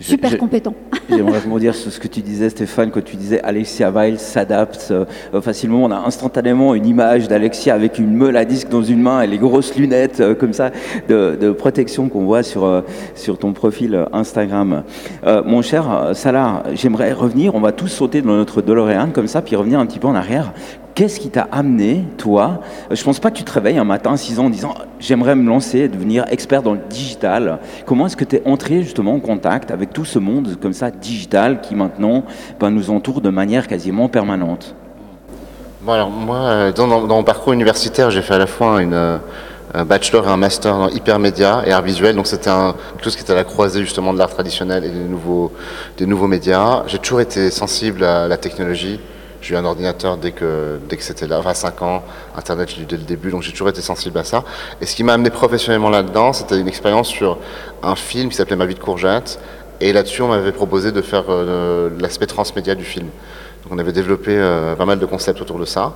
super 0.00 0.30
je, 0.30 0.36
compétent. 0.36 0.74
J'aimerais 1.08 1.38
rebondir 1.38 1.74
sur 1.74 1.90
ce 1.90 1.98
que 2.00 2.08
tu 2.08 2.20
disais, 2.20 2.50
Stéphane, 2.50 2.90
quand 2.90 3.02
tu 3.02 3.16
disais 3.16 3.40
Alexia 3.42 3.90
Weil 3.90 4.18
s'adapte 4.18 4.88
euh, 4.90 5.40
facilement. 5.40 5.84
On 5.84 5.90
a 5.90 5.96
instantanément 5.96 6.74
une 6.74 6.86
image 6.86 7.28
d'Alexia 7.28 7.74
avec 7.74 7.98
une 7.98 8.14
meule 8.14 8.36
à 8.36 8.44
disque 8.44 8.68
dans 8.68 8.82
une 8.82 9.00
main 9.00 9.22
et 9.22 9.26
les 9.26 9.38
grosses 9.38 9.76
lunettes 9.76 10.20
euh, 10.20 10.34
comme 10.34 10.52
ça 10.52 10.70
de, 11.08 11.36
de 11.40 11.50
protection 11.50 12.08
qu'on 12.08 12.24
voit 12.24 12.42
sur, 12.42 12.64
euh, 12.64 12.82
sur 13.14 13.38
ton 13.38 13.52
profil 13.52 14.06
Instagram. 14.12 14.84
Euh, 15.24 15.42
mon 15.44 15.62
cher 15.62 16.10
Salah, 16.14 16.64
j'aimerais 16.74 17.12
revenir, 17.12 17.54
on 17.54 17.60
va 17.60 17.72
tous 17.72 17.88
sauter 17.88 18.22
dans 18.22 18.36
notre 18.36 18.62
DeLorean 18.62 19.10
comme 19.12 19.28
ça, 19.28 19.42
puis 19.42 19.56
revenir 19.56 19.78
un 19.78 19.86
petit 19.86 19.98
peu 19.98 20.08
en 20.08 20.14
arrière. 20.14 20.52
Qu'est-ce 20.96 21.20
qui 21.20 21.28
t'a 21.28 21.46
amené, 21.52 22.06
toi 22.16 22.62
Je 22.90 23.04
pense 23.04 23.20
pas 23.20 23.30
que 23.30 23.36
tu 23.36 23.44
te 23.44 23.52
réveilles 23.52 23.76
un 23.76 23.84
matin 23.84 24.14
à 24.14 24.16
6 24.16 24.38
ans 24.38 24.46
en 24.46 24.48
disant 24.48 24.74
j'aimerais 24.98 25.34
me 25.34 25.46
lancer, 25.46 25.88
devenir 25.88 26.24
expert 26.30 26.62
dans 26.62 26.72
le 26.72 26.80
digital. 26.88 27.58
Comment 27.84 28.06
est-ce 28.06 28.16
que 28.16 28.24
tu 28.24 28.36
es 28.36 28.42
entré 28.46 28.82
justement 28.82 29.12
en 29.12 29.20
contact 29.20 29.70
avec 29.70 29.92
tout 29.92 30.06
ce 30.06 30.18
monde 30.18 30.56
comme 30.58 30.72
ça 30.72 30.90
digital 30.90 31.60
qui 31.60 31.74
maintenant 31.74 32.24
ben, 32.58 32.70
nous 32.70 32.88
entoure 32.88 33.20
de 33.20 33.28
manière 33.28 33.68
quasiment 33.68 34.08
permanente? 34.08 34.74
Alors, 35.86 36.08
Moi, 36.08 36.38
euh, 36.38 36.72
dans, 36.72 36.86
mon 36.86 37.24
parcours 37.24 37.52
universitaire, 37.52 38.10
j'ai 38.10 38.22
fait 38.22 38.36
à 38.36 38.38
la 38.38 38.46
fois 38.46 38.80
une, 38.80 38.94
euh, 38.94 39.18
un 39.74 39.84
bachelor 39.84 40.26
et 40.26 40.30
un 40.30 40.38
master 40.38 40.78
dans 40.78 40.88
hypermédia 40.88 41.62
et 41.66 41.72
art 41.72 41.82
visuel. 41.82 42.16
Donc 42.16 42.26
c'était 42.26 42.48
quelque 42.48 43.04
chose 43.04 43.16
qui 43.16 43.22
était 43.22 43.32
à 43.32 43.36
la 43.36 43.44
croisée 43.44 43.82
justement 43.82 44.14
de 44.14 44.18
l'art 44.18 44.30
traditionnel 44.30 44.82
et 44.82 44.88
des 44.88 45.04
nouveaux, 45.04 45.52
des 45.98 46.06
nouveaux 46.06 46.26
médias. 46.26 46.84
J'ai 46.86 46.98
toujours 46.98 47.20
été 47.20 47.50
sensible 47.50 48.02
à 48.02 48.28
la 48.28 48.38
technologie. 48.38 48.98
J'ai 49.46 49.54
eu 49.54 49.58
un 49.58 49.64
ordinateur 49.64 50.16
dès 50.16 50.32
que, 50.32 50.80
dès 50.88 50.96
que 50.96 51.04
c'était 51.04 51.28
là, 51.28 51.38
enfin 51.38 51.54
5 51.54 51.80
ans, 51.82 52.02
Internet, 52.36 52.68
j'ai 52.74 52.82
eu 52.82 52.84
dès 52.84 52.96
le 52.96 53.04
début, 53.04 53.30
donc 53.30 53.42
j'ai 53.42 53.52
toujours 53.52 53.68
été 53.68 53.80
sensible 53.80 54.18
à 54.18 54.24
ça. 54.24 54.42
Et 54.80 54.86
ce 54.86 54.96
qui 54.96 55.04
m'a 55.04 55.12
amené 55.12 55.30
professionnellement 55.30 55.88
là-dedans, 55.88 56.32
c'était 56.32 56.58
une 56.58 56.66
expérience 56.66 57.06
sur 57.06 57.38
un 57.80 57.94
film 57.94 58.28
qui 58.28 58.34
s'appelait 58.34 58.56
Ma 58.56 58.66
vie 58.66 58.74
de 58.74 58.80
courgette. 58.80 59.38
Et 59.80 59.92
là-dessus, 59.92 60.22
on 60.22 60.28
m'avait 60.28 60.50
proposé 60.50 60.90
de 60.90 61.00
faire 61.00 61.26
euh, 61.28 61.90
l'aspect 62.00 62.26
transmédia 62.26 62.74
du 62.74 62.82
film. 62.82 63.06
Donc 63.66 63.74
on 63.74 63.78
avait 63.80 63.92
développé 63.92 64.30
euh, 64.30 64.76
pas 64.76 64.84
mal 64.84 65.00
de 65.00 65.06
concepts 65.06 65.40
autour 65.40 65.58
de 65.58 65.64
ça. 65.64 65.92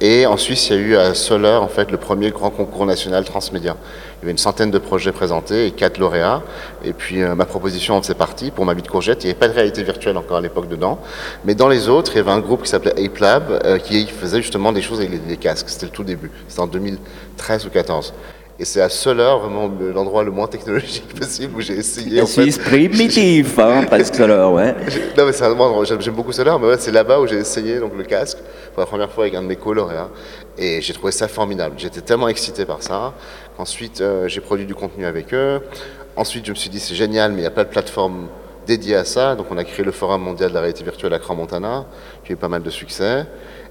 Et 0.00 0.24
en 0.26 0.36
Suisse, 0.36 0.70
il 0.70 0.76
y 0.76 0.78
a 0.78 0.80
eu 0.80 0.96
à 0.96 1.14
Soler, 1.14 1.58
en 1.60 1.66
fait, 1.66 1.90
le 1.90 1.96
premier 1.96 2.30
grand 2.30 2.50
concours 2.50 2.86
national 2.86 3.24
transmédia. 3.24 3.74
Il 3.74 4.18
y 4.20 4.22
avait 4.26 4.30
une 4.30 4.38
centaine 4.38 4.70
de 4.70 4.78
projets 4.78 5.10
présentés 5.10 5.66
et 5.66 5.72
quatre 5.72 5.98
lauréats. 5.98 6.42
Et 6.84 6.92
puis, 6.92 7.20
euh, 7.20 7.34
ma 7.34 7.44
proposition 7.44 7.96
en 7.96 8.02
faisait 8.02 8.14
partie 8.14 8.52
pour 8.52 8.64
ma 8.64 8.72
vie 8.74 8.82
de 8.82 8.86
courgette. 8.86 9.24
Il 9.24 9.26
n'y 9.26 9.30
avait 9.32 9.40
pas 9.40 9.48
de 9.48 9.54
réalité 9.54 9.82
virtuelle 9.82 10.16
encore 10.16 10.36
à 10.36 10.40
l'époque 10.40 10.68
dedans. 10.68 11.00
Mais 11.44 11.56
dans 11.56 11.66
les 11.66 11.88
autres, 11.88 12.12
il 12.14 12.18
y 12.18 12.20
avait 12.20 12.30
un 12.30 12.38
groupe 12.38 12.62
qui 12.62 12.68
s'appelait 12.68 13.04
Ape 13.04 13.18
Lab, 13.18 13.62
euh, 13.64 13.78
qui 13.78 14.06
faisait 14.06 14.40
justement 14.40 14.70
des 14.70 14.82
choses 14.82 15.00
avec 15.00 15.10
les, 15.10 15.20
les 15.26 15.36
casques. 15.38 15.70
C'était 15.70 15.86
le 15.86 15.92
tout 15.92 16.04
début. 16.04 16.30
C'était 16.46 16.60
en 16.60 16.68
2013 16.68 17.66
ou 17.66 17.70
2014. 17.70 18.14
Et 18.60 18.64
c'est 18.64 18.80
à 18.80 18.88
Soler, 18.88 19.22
vraiment 19.40 19.70
l'endroit 19.94 20.24
le 20.24 20.32
moins 20.32 20.48
technologique 20.48 21.14
possible 21.18 21.56
où 21.56 21.60
j'ai 21.60 21.74
essayé. 21.74 22.20
En 22.20 22.26
fait. 22.26 22.58
primitif, 22.58 23.56
hein, 23.58 23.84
parce 23.88 24.10
que 24.10 24.16
Soler, 24.16 24.48
ouais. 24.52 24.74
Non, 25.16 25.26
mais 25.26 25.32
sérieusement, 25.32 25.84
j'aime 25.84 26.14
beaucoup 26.14 26.32
Soler, 26.32 26.54
mais 26.60 26.66
ouais, 26.66 26.78
c'est 26.78 26.90
là-bas 26.90 27.20
où 27.20 27.26
j'ai 27.28 27.36
essayé 27.36 27.78
donc, 27.78 27.92
le 27.96 28.02
casque 28.02 28.38
pour 28.72 28.80
la 28.80 28.86
première 28.86 29.10
fois 29.12 29.24
avec 29.24 29.36
un 29.36 29.42
de 29.42 29.46
mes 29.46 29.56
co-lauréats. 29.56 30.10
Et 30.56 30.80
j'ai 30.80 30.92
trouvé 30.92 31.12
ça 31.12 31.28
formidable. 31.28 31.76
J'étais 31.78 32.00
tellement 32.00 32.26
excité 32.26 32.64
par 32.64 32.82
ça 32.82 33.14
qu'ensuite, 33.56 34.00
euh, 34.00 34.26
j'ai 34.26 34.40
produit 34.40 34.66
du 34.66 34.74
contenu 34.74 35.06
avec 35.06 35.32
eux. 35.32 35.60
Ensuite, 36.16 36.44
je 36.44 36.50
me 36.50 36.56
suis 36.56 36.68
dit, 36.70 36.80
c'est 36.80 36.96
génial, 36.96 37.30
mais 37.30 37.38
il 37.38 37.42
n'y 37.42 37.46
a 37.46 37.52
pas 37.52 37.64
de 37.64 37.70
plateforme 37.70 38.26
dédié 38.66 38.96
à 38.96 39.04
ça. 39.04 39.36
Donc 39.36 39.46
on 39.50 39.56
a 39.56 39.62
créé 39.62 39.84
le 39.84 39.92
Forum 39.92 40.22
mondial 40.22 40.50
de 40.50 40.54
la 40.54 40.60
réalité 40.60 40.82
virtuelle 40.82 41.14
à 41.14 41.20
Crans-Montana, 41.20 41.86
qui 42.24 42.32
a 42.32 42.34
eu 42.34 42.36
pas 42.36 42.48
mal 42.48 42.62
de 42.62 42.70
succès. 42.70 43.24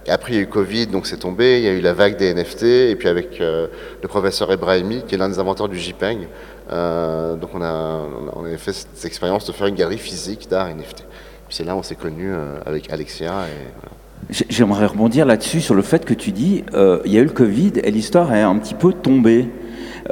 Après, 0.10 0.34
il 0.34 0.36
y 0.36 0.40
a 0.40 0.42
eu 0.42 0.48
Covid, 0.48 0.88
donc 0.88 1.06
c'est 1.06 1.18
tombé. 1.18 1.60
Il 1.60 1.64
y 1.66 1.68
a 1.68 1.74
eu 1.74 1.82
la 1.82 1.94
vague 1.94 2.18
des 2.18 2.34
NFT. 2.34 2.64
Et 2.64 2.96
puis 2.96 3.08
avec 3.08 3.42
euh, 3.42 3.68
le 4.02 4.08
professeur 4.08 4.52
Ebrahimi, 4.52 5.04
qui 5.08 5.16
est 5.16 5.18
l'un 5.18 5.30
des 5.30 5.40
inventeurs 5.40 5.68
du 5.68 5.78
JPEG, 5.78 6.28
euh, 6.72 7.36
donc 7.36 7.50
on 7.54 7.62
a, 7.62 8.02
on 8.34 8.46
a 8.46 8.58
fait 8.58 8.74
cette 8.74 9.06
expérience 9.06 9.46
de 9.46 9.52
faire 9.52 9.68
une 9.68 9.76
galerie 9.76 9.98
physique 9.98 10.48
d'art 10.50 10.68
NFT. 10.68 11.06
C'est 11.50 11.64
là 11.64 11.76
où 11.76 11.80
on 11.80 11.84
s'est 11.84 11.96
connus 11.96 12.32
euh, 12.34 12.60
avec 12.66 12.92
Alexia. 12.92 13.46
Et, 13.48 14.34
J'aimerais 14.50 14.88
rebondir 14.88 15.26
là-dessus 15.26 15.62
sur 15.62 15.76
le 15.76 15.82
fait 15.82 16.04
que 16.04 16.14
tu 16.14 16.32
dis, 16.32 16.64
il 16.74 17.12
y 17.12 17.18
a 17.18 17.22
eu 17.22 17.26
le 17.26 17.30
Covid 17.30 17.74
et 17.82 17.92
l'histoire 17.92 18.34
est 18.34 18.42
un 18.42 18.58
petit 18.58 18.74
peu 18.74 18.92
tombée. 18.92 19.48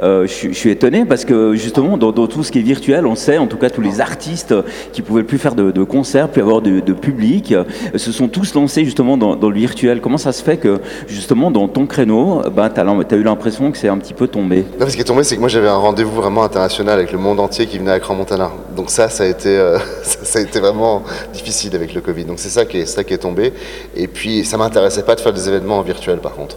Euh, 0.02 0.26
je, 0.26 0.52
suis 0.52 0.70
étonné 0.70 1.04
parce 1.04 1.24
que 1.24 1.54
justement 1.54 1.96
dans, 1.96 2.12
tout 2.12 2.42
ce 2.42 2.52
qui 2.52 2.58
est 2.58 2.62
virtuel, 2.62 3.06
on 3.06 3.14
sait, 3.14 3.38
en 3.38 3.46
tout 3.46 3.56
cas 3.56 3.70
tous 3.70 3.80
les 3.80 4.00
artistes 4.00 4.54
qui 4.92 5.02
pouvaient 5.02 5.22
plus 5.22 5.38
faire 5.38 5.54
de, 5.54 5.84
concerts, 5.84 6.28
plus 6.28 6.42
avoir 6.42 6.60
de, 6.60 6.92
public, 6.92 7.52
euh, 7.52 7.64
se 7.94 8.12
sont 8.12 8.28
tous 8.28 8.54
lancés 8.54 8.84
justement 8.84 9.16
dans, 9.16 9.34
le 9.48 9.56
virtuel. 9.56 10.00
Comment 10.00 10.18
ça 10.18 10.32
se 10.32 10.42
fait 10.42 10.56
que 10.56 10.80
justement 11.08 11.50
dans 11.50 11.68
ton 11.68 11.86
créneau, 11.86 12.42
ben, 12.54 12.68
tu 12.68 12.80
as, 12.80 13.16
eu 13.16 13.22
l'impression 13.22 13.70
que 13.70 13.78
c'est 13.78 13.88
un 13.88 13.98
petit 13.98 14.14
peu 14.14 14.28
tombé? 14.28 14.64
Non, 14.78 14.88
Ce 14.88 14.94
qui 14.94 15.00
est 15.00 15.04
tombé, 15.04 15.24
c'est 15.24 15.36
que 15.36 15.40
moi 15.40 15.48
j'avais 15.48 15.68
un 15.68 15.76
rendez-vous 15.76 16.14
vraiment 16.14 16.42
international 16.42 16.98
avec 16.98 17.12
le 17.12 17.18
monde 17.18 17.40
entier 17.40 17.66
qui 17.66 17.78
venait 17.78 17.92
à 17.92 17.98
Grand 17.98 18.14
Montana. 18.14 18.50
Donc 18.76 18.90
ça, 18.90 19.08
ça 19.08 19.24
a 19.24 19.26
été, 19.26 19.56
euh, 19.56 19.78
ça 20.02 20.38
a 20.38 20.42
été 20.42 20.60
vraiment 20.60 21.02
difficile 21.32 21.74
avec 21.74 21.94
le 21.94 22.00
Covid. 22.00 22.24
Donc 22.24 22.38
c'est 22.38 22.48
ça 22.48 22.64
qui 22.64 22.78
est, 22.78 22.86
ça 22.86 23.04
qui 23.04 23.14
est 23.14 23.18
tombé. 23.18 23.52
Et 23.94 24.08
puis 24.08 24.44
ça 24.44 24.56
m'intéressait 24.56 25.02
pas 25.02 25.14
de 25.14 25.20
faire 25.20 25.32
des 25.32 25.48
événements 25.48 25.78
en 25.78 25.82
virtuel 25.82 26.18
par 26.18 26.34
contre 26.34 26.56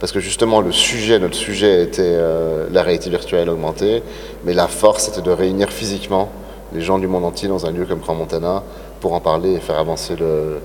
parce 0.00 0.12
que 0.12 0.18
justement 0.18 0.62
notre 0.62 0.74
sujet 0.74 1.82
était 1.82 2.02
euh, 2.02 2.66
la 2.72 2.82
réalité 2.82 3.10
virtuelle 3.10 3.50
augmentée, 3.50 4.02
mais 4.44 4.54
la 4.54 4.66
force 4.66 5.08
était 5.08 5.20
de 5.20 5.30
réunir 5.30 5.70
physiquement 5.70 6.30
les 6.72 6.80
gens 6.80 6.98
du 6.98 7.06
monde 7.06 7.24
entier 7.24 7.48
dans 7.48 7.66
un 7.66 7.70
lieu 7.70 7.84
comme 7.84 8.00
Grand 8.00 8.14
Montana 8.14 8.62
pour 9.00 9.12
en 9.12 9.20
parler 9.20 9.52
et 9.52 9.60
faire 9.60 9.78
avancer 9.78 10.16
euh, 10.20 10.58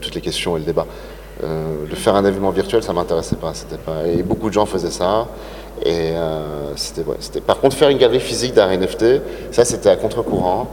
toutes 0.00 0.14
les 0.14 0.20
questions 0.20 0.56
et 0.56 0.60
le 0.60 0.66
débat. 0.66 0.86
Euh, 1.44 1.86
de 1.88 1.94
faire 1.94 2.16
un 2.16 2.24
événement 2.24 2.50
virtuel, 2.50 2.82
ça 2.82 2.92
m'intéressait 2.92 3.36
pas, 3.36 3.52
pas. 3.86 4.06
Et 4.08 4.24
beaucoup 4.24 4.48
de 4.48 4.54
gens 4.54 4.66
faisaient 4.66 4.90
ça. 4.90 5.28
Et 5.84 6.14
par 7.46 7.60
contre, 7.60 7.76
faire 7.76 7.90
une 7.90 7.98
galerie 7.98 8.18
physique 8.18 8.54
d'art 8.54 8.70
NFT, 8.70 9.20
ça 9.52 9.64
c'était 9.64 9.90
à 9.90 9.94
contre-courant. 9.96 10.66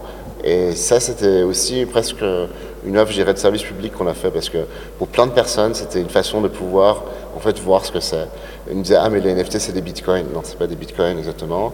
Et 0.46 0.76
ça, 0.76 1.00
c'était 1.00 1.42
aussi 1.42 1.86
presque 1.88 2.24
une 2.86 2.98
œuvre, 2.98 3.10
je 3.10 3.16
dirais, 3.16 3.34
de 3.34 3.40
service 3.40 3.64
public 3.64 3.94
qu'on 3.94 4.06
a 4.06 4.14
fait 4.14 4.30
parce 4.30 4.48
que 4.48 4.60
pour 5.00 5.08
plein 5.08 5.26
de 5.26 5.32
personnes, 5.32 5.74
c'était 5.74 6.00
une 6.00 6.10
façon 6.10 6.40
de 6.40 6.48
pouvoir 6.48 7.04
en 7.36 7.40
fait 7.40 7.58
voir 7.60 7.84
ce 7.84 7.92
que 7.92 8.00
c'est. 8.00 8.28
Ils 8.70 8.78
me 8.78 8.84
disaient 8.84 9.00
ah 9.00 9.10
mais 9.10 9.22
les 9.22 9.34
NFT 9.34 9.58
c'est 9.58 9.72
des 9.72 9.82
bitcoins. 9.82 10.28
Non, 10.32 10.42
c'est 10.44 10.58
pas 10.58 10.68
des 10.68 10.76
bitcoins 10.76 11.18
exactement. 11.18 11.74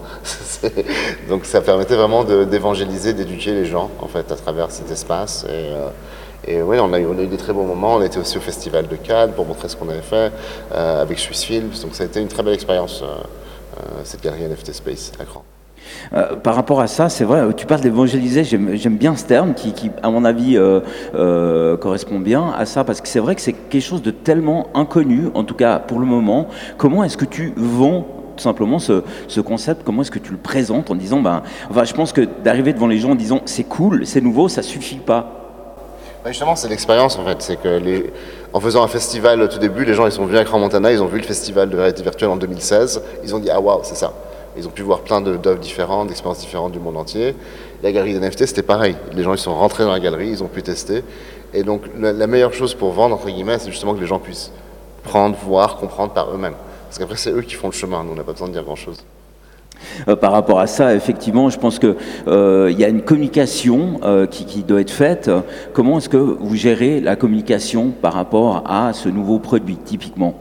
Donc 1.30 1.44
ça 1.44 1.60
permettait 1.60 1.96
vraiment 1.96 2.24
d'évangéliser, 2.24 3.14
d'éduquer 3.14 3.52
les 3.52 3.66
gens 3.66 3.90
en 4.00 4.08
fait 4.08 4.32
à 4.32 4.36
travers 4.36 4.72
cet 4.72 4.90
espace. 4.90 5.46
Et, 5.50 6.54
euh, 6.54 6.62
oui, 6.64 6.78
on 6.80 6.94
a, 6.94 7.00
eu, 7.00 7.28
des 7.28 7.38
très 7.38 7.52
bons 7.52 7.66
moments. 7.66 7.96
On 7.96 8.02
était 8.02 8.18
aussi 8.18 8.38
au 8.38 8.42
Festival 8.42 8.88
de 8.88 8.96
Cannes 8.96 9.34
pour 9.34 9.46
montrer 9.46 9.68
ce 9.68 9.76
qu'on 9.76 9.90
avait 9.90 10.02
fait 10.02 10.32
euh, 10.74 11.02
avec 11.02 11.20
Swiss 11.20 11.44
Films. 11.44 11.72
Donc 11.82 11.94
ça 11.94 12.04
a 12.04 12.06
été 12.06 12.22
une 12.22 12.30
très 12.30 12.42
belle 12.42 12.54
expérience, 12.56 13.04
euh, 13.04 13.82
cette 14.06 14.24
galerie 14.24 14.48
NFT 14.48 14.72
Space 14.72 15.12
à 15.20 15.26
Grand. 15.26 15.44
Euh, 16.14 16.36
par 16.36 16.56
rapport 16.56 16.82
à 16.82 16.88
ça, 16.88 17.10
c'est 17.10 17.24
vrai, 17.24 17.42
tu 17.56 17.66
parles 17.66 17.82
d'évangéliser, 17.82 18.44
j'aime 18.44 18.98
bien 18.98 19.16
ce 19.16 19.26
terme 19.26 19.54
qui, 19.54 19.92
à 20.04 20.10
mon 20.10 20.26
avis, 20.26 20.58
euh, 20.58 20.82
euh, 21.16 21.78
correspond 21.78 22.20
bien 22.20 22.52
à 22.58 22.66
ça, 22.66 22.84
parce 22.84 23.02
que 23.02 23.08
c'est 23.08 23.20
vrai 23.20 23.36
que 23.36 23.42
c'est 23.42 23.54
quelque 23.54 23.82
chose 23.82 24.02
de 24.02 24.12
tellement 24.12 24.68
inconnu, 24.74 25.30
en 25.34 25.44
tout 25.44 25.56
cas 25.56 25.80
pour 25.80 26.00
le 26.00 26.06
moment. 26.06 26.48
Comment 26.78 27.04
est-ce 27.04 27.18
que 27.18 27.26
tu 27.26 27.54
vends 27.56 28.06
tout 28.36 28.44
simplement 28.44 28.80
ce, 28.80 29.04
ce 29.28 29.42
concept? 29.42 29.84
Comment 29.84 30.02
est-ce 30.02 30.12
que 30.12 30.20
tu 30.20 30.32
le 30.32 30.38
présentes 30.38 30.92
en 30.92 30.96
disant, 30.96 31.22
ben, 31.22 31.44
enfin, 31.70 31.84
je 31.84 31.94
pense 31.94 32.14
que 32.14 32.28
d'arriver 32.44 32.74
devant 32.74 32.88
les 32.88 32.98
gens 32.98 33.12
en 33.12 33.16
disant 33.16 33.42
c'est 33.46 33.64
cool, 33.64 34.06
c'est 34.06 34.22
nouveau, 34.22 34.50
ça 34.50 34.62
suffit 34.62 34.98
pas? 34.98 35.38
justement, 36.28 36.56
c'est 36.56 36.70
l'expérience 36.70 37.18
en 37.18 37.26
fait. 37.26 37.42
C'est 37.42 37.56
que 37.56 38.12
en 38.54 38.60
faisant 38.60 38.84
un 38.84 38.88
festival 38.88 39.42
au 39.42 39.48
tout 39.48 39.60
début, 39.60 39.86
les 39.86 39.94
gens 39.94 40.06
ils 40.06 40.12
sont 40.12 40.26
venus 40.26 40.40
à 40.40 40.44
Grand 40.44 40.60
Montana, 40.60 40.92
ils 40.92 41.02
ont 41.02 41.08
vu 41.08 41.18
le 41.18 41.24
festival 41.24 41.70
de 41.70 41.78
réalité 41.78 42.04
virtuelle 42.04 42.30
en 42.30 42.38
2016, 42.38 43.02
ils 43.24 43.34
ont 43.34 43.40
dit 43.40 43.50
ah 43.50 43.60
waouh, 43.60 43.80
c'est 43.84 43.96
ça. 43.96 44.14
Ils 44.58 44.68
ont 44.68 44.72
pu 44.72 44.82
voir 44.82 45.02
plein 45.02 45.22
d'œuvres 45.22 45.60
différentes, 45.60 46.08
d'expériences 46.08 46.40
différentes 46.40 46.72
du 46.74 46.80
monde 46.80 46.98
entier. 46.98 47.36
La 47.84 47.92
galerie 47.92 48.14
d'NFT, 48.14 48.46
c'était 48.46 48.64
pareil. 48.64 48.96
Les 49.14 49.24
gens, 49.24 49.34
ils 49.34 49.40
sont 49.40 49.56
rentrés 49.56 49.84
dans 49.84 49.92
la 49.92 50.00
galerie, 50.00 50.30
ils 50.30 50.44
ont 50.44 50.48
pu 50.48 50.62
tester. 50.62 51.04
Et 51.54 51.64
donc, 51.64 51.84
la, 52.00 52.28
meilleure 52.28 52.54
chose 52.54 52.74
pour 52.74 52.92
vendre, 52.92 53.16
entre 53.16 53.28
guillemets, 53.28 53.60
c'est 53.60 53.72
justement 53.72 53.94
que 53.94 54.00
les 54.00 54.08
gens 54.08 54.20
puissent 54.20 54.52
prendre, 55.04 55.36
voir, 55.44 55.78
comprendre 55.78 56.14
par 56.14 56.34
eux-mêmes. 56.34 56.56
Parce 56.86 56.98
qu'après, 56.98 57.18
c'est 57.18 57.32
eux 57.32 57.42
qui 57.42 57.56
font 57.56 57.68
le 57.68 57.74
chemin. 57.74 58.04
Nous, 58.04 58.12
on 58.12 58.16
n'a 58.16 58.24
pas 58.24 58.34
besoin 58.34 58.48
de 58.48 58.54
dire 58.54 58.64
grand-chose. 58.64 59.04
Euh, 60.08 60.16
par 60.16 60.32
rapport 60.32 60.60
à 60.60 60.68
ça, 60.68 60.94
effectivement, 60.96 61.50
je 61.50 61.58
pense 61.58 61.80
qu'il 61.80 61.96
euh, 62.28 62.74
y 62.78 62.84
a 62.84 62.88
une 62.88 63.02
communication 63.02 64.00
euh, 64.04 64.28
qui, 64.28 64.64
doit 64.64 64.82
être 64.82 64.92
faite. 64.92 65.30
Comment 65.74 65.98
est-ce 65.98 66.10
que 66.10 66.18
vous 66.18 66.56
gérez 66.56 67.00
la 67.00 67.16
communication 67.16 67.90
par 67.90 68.14
rapport 68.14 68.64
à 68.68 68.94
ce 68.94 69.10
nouveau 69.10 69.40
produit, 69.40 69.78
typiquement? 69.78 70.41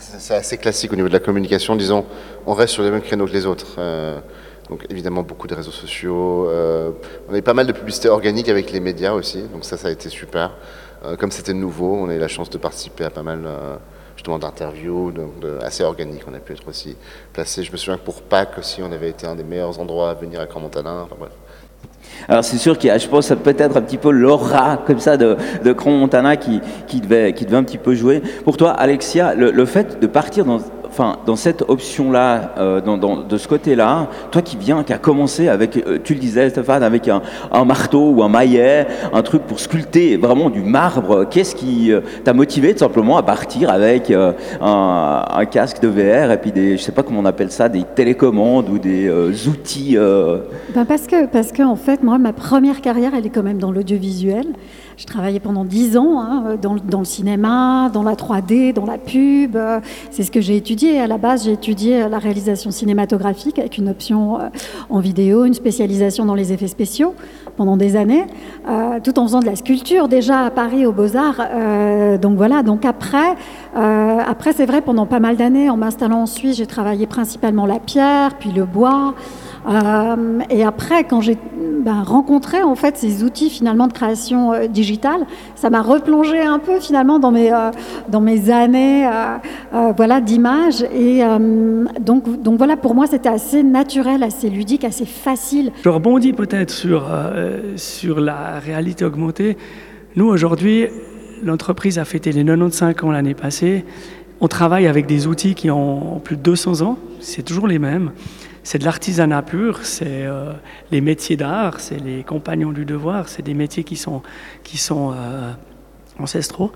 C'est 0.00 0.34
assez 0.34 0.58
classique 0.58 0.92
au 0.92 0.96
niveau 0.96 1.08
de 1.08 1.12
la 1.12 1.20
communication. 1.20 1.76
Disons, 1.76 2.04
on 2.46 2.54
reste 2.54 2.74
sur 2.74 2.82
les 2.82 2.90
mêmes 2.90 3.02
créneaux 3.02 3.26
que 3.26 3.32
les 3.32 3.46
autres. 3.46 3.76
Euh, 3.78 4.20
donc 4.70 4.86
évidemment 4.90 5.22
beaucoup 5.22 5.46
de 5.46 5.54
réseaux 5.54 5.70
sociaux. 5.70 6.48
Euh, 6.48 6.90
on 7.28 7.34
a 7.34 7.38
eu 7.38 7.42
pas 7.42 7.54
mal 7.54 7.66
de 7.66 7.72
publicité 7.72 8.08
organique 8.08 8.48
avec 8.48 8.72
les 8.72 8.80
médias 8.80 9.12
aussi. 9.12 9.42
Donc 9.52 9.64
ça, 9.64 9.76
ça 9.76 9.88
a 9.88 9.90
été 9.90 10.08
super. 10.08 10.52
Euh, 11.04 11.16
comme 11.16 11.30
c'était 11.30 11.54
nouveau, 11.54 11.96
on 11.96 12.08
a 12.08 12.14
eu 12.14 12.18
la 12.18 12.28
chance 12.28 12.48
de 12.50 12.58
participer 12.58 13.04
à 13.04 13.10
pas 13.10 13.22
mal 13.22 13.46
justement 14.16 14.38
d'interviews, 14.38 15.12
assez 15.62 15.82
organiques. 15.82 16.22
On 16.28 16.34
a 16.34 16.38
pu 16.38 16.52
être 16.52 16.68
aussi 16.68 16.96
placé. 17.32 17.62
Je 17.62 17.72
me 17.72 17.76
souviens 17.76 17.96
que 17.96 18.04
pour 18.04 18.22
Pâques 18.22 18.58
aussi, 18.58 18.82
on 18.82 18.92
avait 18.92 19.10
été 19.10 19.26
un 19.26 19.34
des 19.34 19.44
meilleurs 19.44 19.78
endroits 19.80 20.10
à 20.10 20.14
venir 20.14 20.40
à 20.40 20.46
Grand. 20.46 20.64
Enfin. 20.64 21.28
Alors 22.28 22.44
c'est 22.44 22.58
sûr 22.58 22.78
qu'il 22.78 22.88
y 22.88 22.90
a, 22.90 22.98
je 22.98 23.08
pense, 23.08 23.28
peut-être 23.42 23.76
un 23.76 23.82
petit 23.82 23.98
peu 23.98 24.10
l'aura 24.10 24.78
comme 24.86 25.00
ça 25.00 25.16
de, 25.16 25.36
de 25.64 25.72
Cron 25.72 25.98
Montana 25.98 26.36
qui, 26.36 26.60
qui, 26.86 27.00
devait, 27.00 27.32
qui 27.32 27.44
devait 27.44 27.56
un 27.56 27.64
petit 27.64 27.78
peu 27.78 27.94
jouer. 27.94 28.22
Pour 28.44 28.56
toi, 28.56 28.70
Alexia, 28.70 29.34
le, 29.34 29.50
le 29.50 29.64
fait 29.66 30.00
de 30.00 30.06
partir 30.06 30.44
dans, 30.44 30.60
enfin, 30.92 31.16
dans 31.24 31.36
cette 31.36 31.62
option-là, 31.66 32.52
euh, 32.58 32.80
de 33.28 33.38
ce 33.38 33.48
côté-là, 33.48 34.08
toi 34.30 34.42
qui 34.42 34.58
viens, 34.58 34.84
qui 34.84 34.92
a 34.92 34.98
commencé 34.98 35.48
avec, 35.48 35.78
euh, 35.78 35.98
tu 36.04 36.12
le 36.12 36.20
disais 36.20 36.50
Stéphane, 36.50 36.82
avec 36.82 37.08
un, 37.08 37.22
marteau 37.64 38.10
ou 38.10 38.22
un 38.22 38.28
maillet, 38.28 38.86
un 39.12 39.22
truc 39.22 39.42
pour 39.44 39.58
sculpter 39.58 40.18
vraiment 40.18 40.50
du 40.50 40.60
marbre, 40.60 41.24
qu'est-ce 41.30 41.54
qui 41.54 41.90
euh, 41.90 42.00
t'a 42.24 42.34
motivé 42.34 42.74
tout 42.74 42.80
simplement 42.80 43.16
à 43.16 43.22
partir 43.22 43.70
avec 43.70 44.10
un, 44.10 44.34
un, 44.60 45.44
casque 45.46 45.80
de 45.80 45.88
VR 45.88 46.30
et 46.30 46.38
puis 46.38 46.52
des, 46.52 46.76
je 46.76 46.82
sais 46.82 46.92
pas 46.92 47.02
comment 47.02 47.20
on 47.20 47.24
appelle 47.24 47.50
ça, 47.50 47.70
des 47.70 47.84
télécommandes 47.94 48.68
ou 48.68 48.78
des 48.78 49.10
outils 49.48 49.96
ben 50.74 50.84
Parce 50.84 51.06
que, 51.06 51.26
parce 51.26 51.52
que 51.52 51.62
en 51.62 51.76
fait, 51.76 52.02
moi, 52.02 52.18
ma 52.18 52.34
première 52.34 52.82
carrière, 52.82 53.12
elle 53.16 53.26
est 53.26 53.30
quand 53.30 53.42
même 53.42 53.58
dans 53.58 53.72
l'audiovisuel. 53.72 54.46
Je 54.96 55.06
travaillais 55.06 55.40
pendant 55.40 55.64
dix 55.64 55.96
ans 55.96 56.20
hein, 56.20 56.56
dans, 56.60 56.98
le 56.98 57.04
cinéma, 57.04 57.90
dans 57.92 58.02
la 58.02 58.14
3D, 58.14 58.72
dans 58.72 58.86
la 58.86 58.98
pub. 58.98 59.56
C'est 60.10 60.22
ce 60.22 60.30
que 60.30 60.40
j'ai 60.40 60.56
étudié. 60.56 61.00
À 61.00 61.06
la 61.06 61.18
base, 61.18 61.44
j'ai 61.44 61.52
étudié 61.52 62.08
la 62.08 62.18
réalisation 62.18 62.70
cinématographique 62.70 63.58
avec 63.58 63.78
une 63.78 63.88
option 63.88 64.38
en 64.90 65.00
vidéo, 65.00 65.44
une 65.44 65.54
spécialisation 65.54 66.24
dans 66.24 66.34
les 66.34 66.52
effets 66.52 66.68
spéciaux 66.68 67.14
pendant 67.56 67.76
des 67.76 67.96
années, 67.96 68.24
euh, 68.68 68.98
tout 69.02 69.18
en 69.18 69.24
faisant 69.24 69.40
de 69.40 69.46
la 69.46 69.56
sculpture 69.56 70.08
déjà 70.08 70.46
à 70.46 70.50
Paris 70.50 70.86
aux 70.86 70.92
Beaux-Arts. 70.92 71.40
Euh, 71.40 72.18
donc 72.18 72.36
voilà, 72.36 72.62
donc 72.62 72.84
après, 72.84 73.34
euh, 73.76 74.18
après 74.26 74.52
c'est 74.52 74.66
vrai, 74.66 74.80
pendant 74.80 75.06
pas 75.06 75.20
mal 75.20 75.36
d'années, 75.36 75.70
en 75.70 75.76
m'installant 75.76 76.22
en 76.22 76.26
Suisse, 76.26 76.56
j'ai 76.56 76.66
travaillé 76.66 77.06
principalement 77.06 77.66
la 77.66 77.78
pierre, 77.78 78.34
puis 78.38 78.52
le 78.52 78.64
bois. 78.64 79.14
Euh, 79.68 80.40
et 80.50 80.64
après, 80.64 81.04
quand 81.04 81.20
j'ai 81.20 81.38
ben, 81.84 82.02
rencontré 82.02 82.62
en 82.62 82.74
fait 82.74 82.96
ces 82.96 83.22
outils 83.22 83.50
finalement 83.50 83.86
de 83.86 83.92
création 83.92 84.52
euh, 84.52 84.66
digitale, 84.66 85.26
ça 85.54 85.70
m'a 85.70 85.82
replongé 85.82 86.40
un 86.40 86.58
peu 86.58 86.80
finalement 86.80 87.18
dans 87.18 87.30
mes 87.30 87.52
euh, 87.52 87.70
dans 88.08 88.20
mes 88.20 88.50
années 88.50 89.08
voilà 89.96 90.20
d'images. 90.20 90.82
Et 90.94 91.22
donc 92.00 92.42
donc 92.42 92.58
voilà, 92.58 92.76
pour 92.76 92.94
moi, 92.94 93.06
c'était 93.06 93.28
assez 93.28 93.62
naturel, 93.62 94.22
assez 94.22 94.50
ludique, 94.50 94.84
assez 94.84 95.06
facile. 95.06 95.72
Je 95.82 95.88
rebondis 95.88 96.32
peut-être 96.32 96.70
sur 96.70 97.08
sur 97.76 98.20
la 98.20 98.58
réalité 98.58 99.04
augmentée. 99.04 99.56
Nous 100.16 100.26
aujourd'hui, 100.26 100.86
l'entreprise 101.42 101.98
a 101.98 102.04
fêté 102.04 102.32
les 102.32 102.44
95 102.44 102.94
ans 103.02 103.10
l'année 103.10 103.34
passée. 103.34 103.84
On 104.40 104.48
travaille 104.48 104.88
avec 104.88 105.06
des 105.06 105.28
outils 105.28 105.54
qui 105.54 105.70
ont 105.70 106.20
plus 106.22 106.36
de 106.36 106.42
200 106.42 106.82
ans. 106.82 106.98
C'est 107.20 107.42
toujours 107.42 107.68
les 107.68 107.78
mêmes 107.78 108.10
c'est 108.62 108.78
de 108.78 108.84
l'artisanat 108.84 109.42
pur, 109.42 109.84
c'est 109.84 110.06
euh, 110.06 110.52
les 110.90 111.00
métiers 111.00 111.36
d'art, 111.36 111.80
c'est 111.80 111.98
les 111.98 112.22
compagnons 112.22 112.72
du 112.72 112.84
devoir, 112.84 113.28
c'est 113.28 113.42
des 113.42 113.54
métiers 113.54 113.84
qui 113.84 113.96
sont, 113.96 114.22
qui 114.62 114.78
sont 114.78 115.12
euh, 115.12 115.50
ancestraux. 116.20 116.70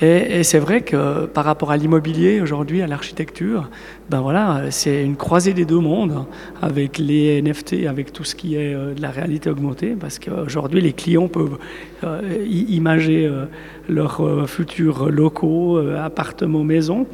Et, 0.00 0.42
c'est 0.44 0.58
vrai 0.58 0.80
que 0.80 1.26
par 1.26 1.44
rapport 1.44 1.70
à 1.70 1.76
l'immobilier 1.76 2.40
aujourd'hui, 2.40 2.80
à 2.80 2.86
l'architecture, 2.86 3.68
ben 4.08 4.20
voilà, 4.20 4.70
c'est 4.70 5.04
une 5.04 5.16
croisée 5.16 5.52
des 5.52 5.66
deux 5.66 5.78
mondes 5.78 6.24
avec 6.62 6.96
les 6.96 7.42
NFT, 7.42 7.86
avec 7.86 8.12
tout 8.12 8.24
ce 8.24 8.34
qui 8.34 8.54
est 8.54 8.74
euh, 8.74 8.94
de 8.94 9.02
la 9.02 9.10
réalité 9.10 9.50
augmentée, 9.50 9.94
parce 9.98 10.18
qu'aujourd'hui 10.18 10.80
les 10.80 10.92
clients 10.94 11.28
peuvent 11.28 11.58
imager 12.48 13.30
leurs 13.88 14.48
futurs 14.48 15.10
locaux, 15.10 15.78
appartements, 15.78 16.62
maisons 16.62 17.06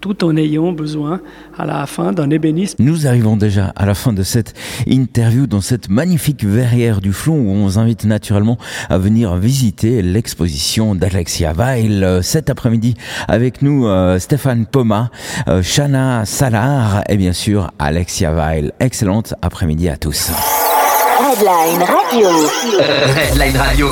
tout 0.00 0.24
en 0.24 0.36
ayant 0.36 0.72
besoin 0.72 1.20
à 1.56 1.66
la 1.66 1.86
fin 1.86 2.12
d'un 2.12 2.30
ébéniste. 2.30 2.78
Nous 2.78 3.06
arrivons 3.06 3.36
déjà 3.36 3.72
à 3.76 3.86
la 3.86 3.94
fin 3.94 4.12
de 4.12 4.22
cette 4.22 4.54
interview 4.86 5.46
dans 5.46 5.60
cette 5.60 5.88
magnifique 5.88 6.44
verrière 6.44 7.00
du 7.00 7.12
Flon 7.12 7.34
où 7.34 7.50
on 7.50 7.64
vous 7.64 7.78
invite 7.78 8.04
naturellement 8.04 8.58
à 8.88 8.98
venir 8.98 9.36
visiter 9.36 10.02
l'exposition 10.02 10.94
d'Alexia 10.94 11.52
Weil 11.52 12.04
euh, 12.04 12.22
cet 12.22 12.50
après-midi 12.50 12.94
avec 13.28 13.62
nous 13.62 13.86
euh, 13.86 14.18
Stéphane 14.18 14.66
Poma, 14.66 15.10
euh, 15.48 15.62
Shana 15.62 16.24
Salar 16.24 17.02
et 17.08 17.16
bien 17.16 17.32
sûr 17.32 17.70
Alexia 17.78 18.32
Weil. 18.32 18.72
Excellente 18.80 19.34
après-midi 19.42 19.88
à 19.88 19.96
tous. 19.96 20.30
Redline 21.18 21.82
Radio. 21.82 22.28
Redline 23.30 23.56
Radio. 23.56 23.88